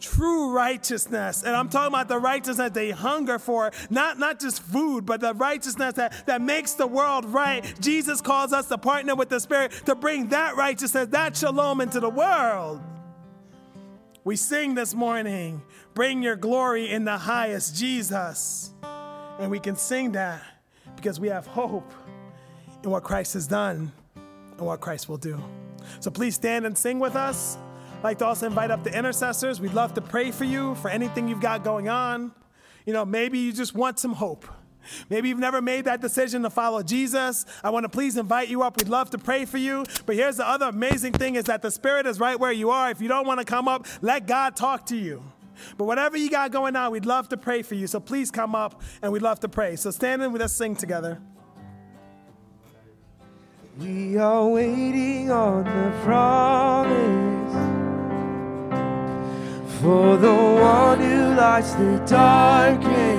[0.02, 1.44] true righteousness.
[1.44, 5.32] And I'm talking about the righteousness they hunger for, not, not just food, but the
[5.32, 7.64] righteousness that, that makes the world right.
[7.80, 12.00] Jesus calls us to partner with the Spirit to bring that righteousness, that shalom into
[12.00, 12.82] the world.
[14.24, 15.62] We sing this morning,
[15.94, 18.70] Bring your glory in the highest, Jesus.
[19.38, 20.42] And we can sing that
[20.96, 21.92] because we have hope
[22.82, 25.42] in what Christ has done and what Christ will do.
[26.00, 27.58] So please stand and sing with us.
[27.98, 29.60] I'd like to also invite up the intercessors.
[29.60, 32.32] We'd love to pray for you for anything you've got going on.
[32.86, 34.46] You know, maybe you just want some hope.
[35.08, 37.46] Maybe you've never made that decision to follow Jesus.
[37.62, 38.78] I want to please invite you up.
[38.78, 39.84] We'd love to pray for you.
[40.06, 42.90] But here's the other amazing thing is that the Spirit is right where you are.
[42.90, 45.22] If you don't want to come up, let God talk to you.
[45.76, 47.86] But whatever you got going on, we'd love to pray for you.
[47.86, 49.76] So please come up and we'd love to pray.
[49.76, 51.20] So stand with us, sing together.
[53.78, 57.52] We are waiting on the promise
[59.80, 63.18] for the one who lights the darkness.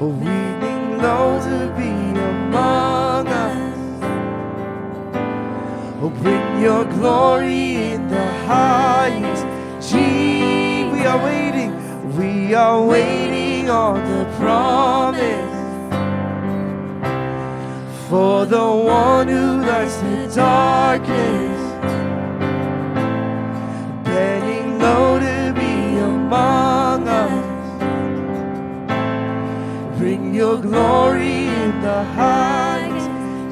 [0.00, 4.02] Oh, we need Lord to be among us.
[6.00, 9.53] Oh, bring your glory in the highest.
[9.90, 11.72] Gee, we are waiting.
[12.16, 15.52] We are waiting on the promise
[18.08, 21.60] for the one who lights the darkness,
[24.04, 27.44] bending low to be among us.
[29.98, 33.06] Bring your glory in the heights.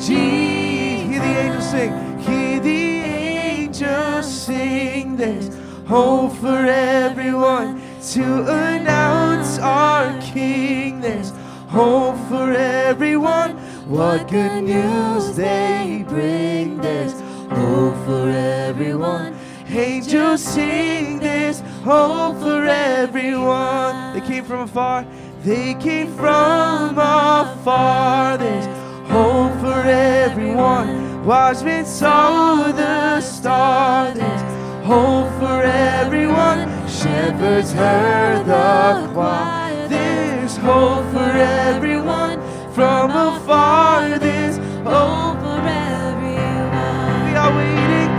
[0.06, 5.16] Gee, hear the angels sing, hear the angels sing.
[5.16, 5.51] There's
[5.92, 11.02] hope for everyone to announce our King.
[11.02, 11.32] There's
[11.68, 13.50] hope for everyone.
[13.96, 16.78] What good news they bring.
[16.78, 17.12] There's
[17.50, 19.36] hope for everyone.
[19.68, 24.14] Angels sing this hope for everyone.
[24.14, 25.04] They came from afar.
[25.44, 28.38] They came from afar.
[28.38, 28.64] There's
[29.10, 31.26] hope for everyone.
[31.26, 34.14] Watchmen saw the star.
[34.14, 34.51] There's
[34.84, 36.60] hope for everyone.
[36.88, 39.88] Shepherds heard the choir.
[39.88, 41.30] There's hope for
[41.70, 42.40] everyone.
[42.74, 47.24] From afar, there's hope for everyone.
[47.26, 48.10] we are waiting,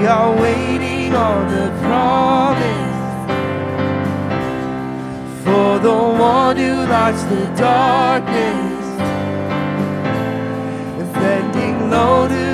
[0.00, 2.90] we are waiting on the promise
[5.44, 5.98] for the
[6.34, 8.80] one who lights the darkness
[11.14, 12.49] bending low to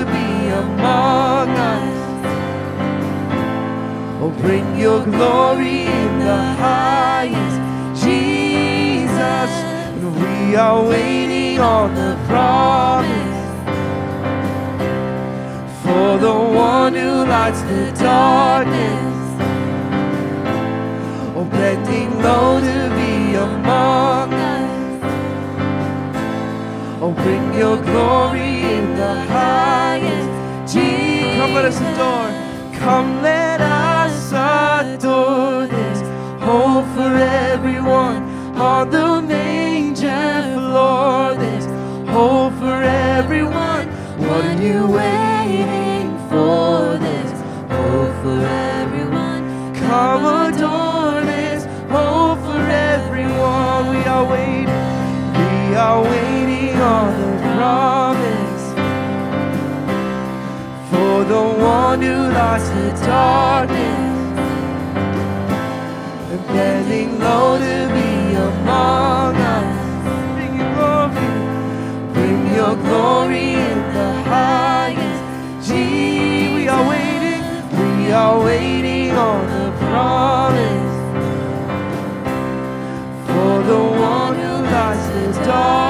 [4.41, 7.57] bring your glory in the highest,
[8.05, 9.51] Jesus.
[9.97, 13.37] And we are waiting on the promise
[15.83, 19.17] for the one who lights the darkness.
[21.37, 25.03] Oh, bending low to be among us.
[27.03, 30.75] Oh, bring your glory in the highest.
[30.75, 32.31] Jesus, come let us adore.
[32.79, 33.96] Come let us
[34.47, 35.67] adore.
[35.67, 36.01] There's
[36.43, 37.13] hope for
[37.53, 38.23] everyone
[38.57, 41.35] on the manger floor.
[41.35, 41.67] There's
[42.11, 42.83] hope for
[43.17, 43.85] everyone.
[44.19, 46.99] What are you waiting for?
[47.05, 47.35] There's
[47.77, 48.41] hope for
[48.81, 49.43] everyone.
[49.75, 51.65] Come adore this
[51.97, 53.83] hope for everyone.
[53.95, 54.85] We are waiting.
[55.41, 58.65] We are waiting on the promise
[60.91, 61.45] for the
[61.79, 64.06] one who lights the darkness
[66.49, 69.77] bending low to be among us.
[70.35, 71.31] Bring your glory,
[72.15, 75.69] bring your glory in the highest.
[75.69, 77.43] Gee, we are waiting,
[77.81, 80.95] we are waiting on the promise
[83.27, 83.83] for the
[84.13, 85.86] one who lights the darkness,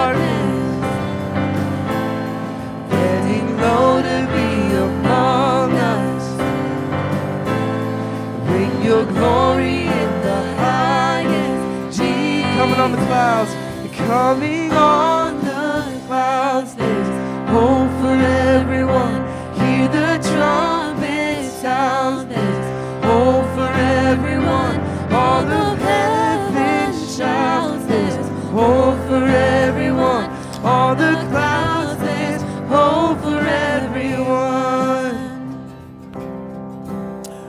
[13.07, 13.53] clouds,
[13.97, 16.75] coming on the clouds.
[16.75, 17.09] There's
[17.49, 19.25] hope for everyone.
[19.61, 22.27] Hear the trumpet sounds.
[22.33, 24.81] There's hope for everyone.
[25.13, 27.85] All of heaven shouts.
[27.87, 30.25] There's hope for everyone.
[30.65, 32.01] All the clouds.
[32.01, 35.17] There's hope for everyone.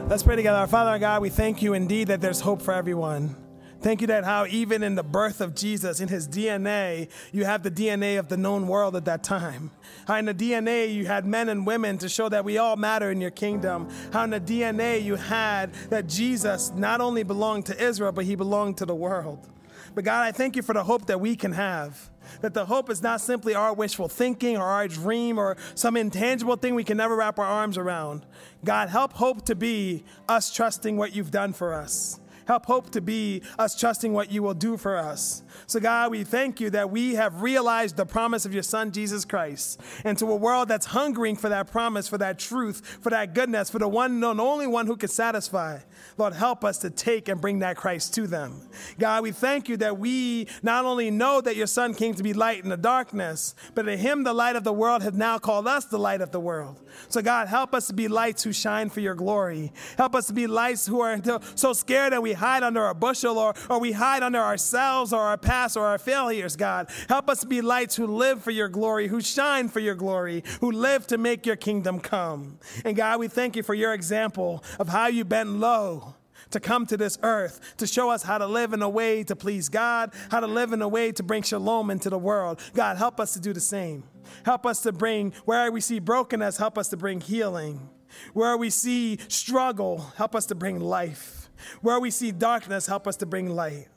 [0.08, 0.60] Let's pray together.
[0.60, 3.36] Our Father, our God, we thank you indeed that there's hope for everyone.
[3.80, 7.62] Thank you that how even in the birth of Jesus, in his DNA, you have
[7.62, 9.70] the DNA of the known world at that time.
[10.08, 13.12] How in the DNA you had men and women to show that we all matter
[13.12, 13.88] in your kingdom.
[14.12, 18.36] How in the DNA you had that Jesus not only belonged to Israel, but he
[18.36, 19.48] belonged to the world.
[19.94, 22.10] But God, I thank you for the hope that we can have.
[22.42, 26.56] That the hope is not simply our wishful thinking or our dream or some intangible
[26.56, 28.26] thing we can never wrap our arms around.
[28.66, 32.20] God, help hope to be us trusting what you've done for us.
[32.48, 35.44] Help hope to be us trusting what you will do for us.
[35.66, 39.26] So, God, we thank you that we have realized the promise of your Son, Jesus
[39.26, 43.34] Christ, and to a world that's hungering for that promise, for that truth, for that
[43.34, 45.80] goodness, for the one and only one who can satisfy.
[46.18, 48.62] Lord, help us to take and bring that Christ to them.
[49.00, 52.34] God, we thank you that we not only know that your Son came to be
[52.34, 55.68] light in the darkness, but in him, the light of the world, has now called
[55.68, 56.80] us the light of the world.
[57.10, 59.72] So, God, help us to be lights who shine for your glory.
[59.98, 61.20] Help us to be lights who are
[61.56, 65.22] so scared that we hide under a bushel or, or we hide under ourselves or
[65.22, 66.90] our past or our failures, God.
[67.08, 70.44] Help us to be lights who live for your glory, who shine for your glory,
[70.60, 72.60] who live to make your kingdom come.
[72.84, 76.16] And God, we thank you for your example of how you bent low
[76.52, 79.36] to come to this earth to show us how to live in a way to
[79.36, 82.60] please God, how to live in a way to bring shalom into the world.
[82.74, 84.04] God, help us to do the same.
[84.44, 87.90] Help us to bring, where we see brokenness, help us to bring healing.
[88.34, 91.50] Where we see struggle, help us to bring life.
[91.82, 93.88] Where we see darkness, help us to bring light.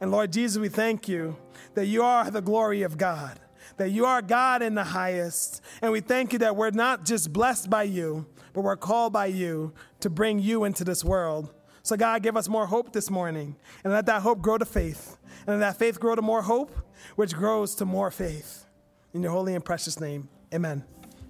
[0.00, 1.36] And Lord Jesus, we thank you
[1.74, 3.38] that you are the glory of God,
[3.76, 5.62] that you are God in the highest.
[5.82, 9.26] And we thank you that we're not just blessed by you, but we're called by
[9.26, 11.52] you to bring you into this world.
[11.82, 15.16] So, God, give us more hope this morning, and let that hope grow to faith,
[15.46, 16.76] and let that faith grow to more hope,
[17.16, 18.66] which grows to more faith.
[19.14, 20.84] In your holy and precious name, amen.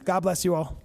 [0.05, 0.77] God bless you all.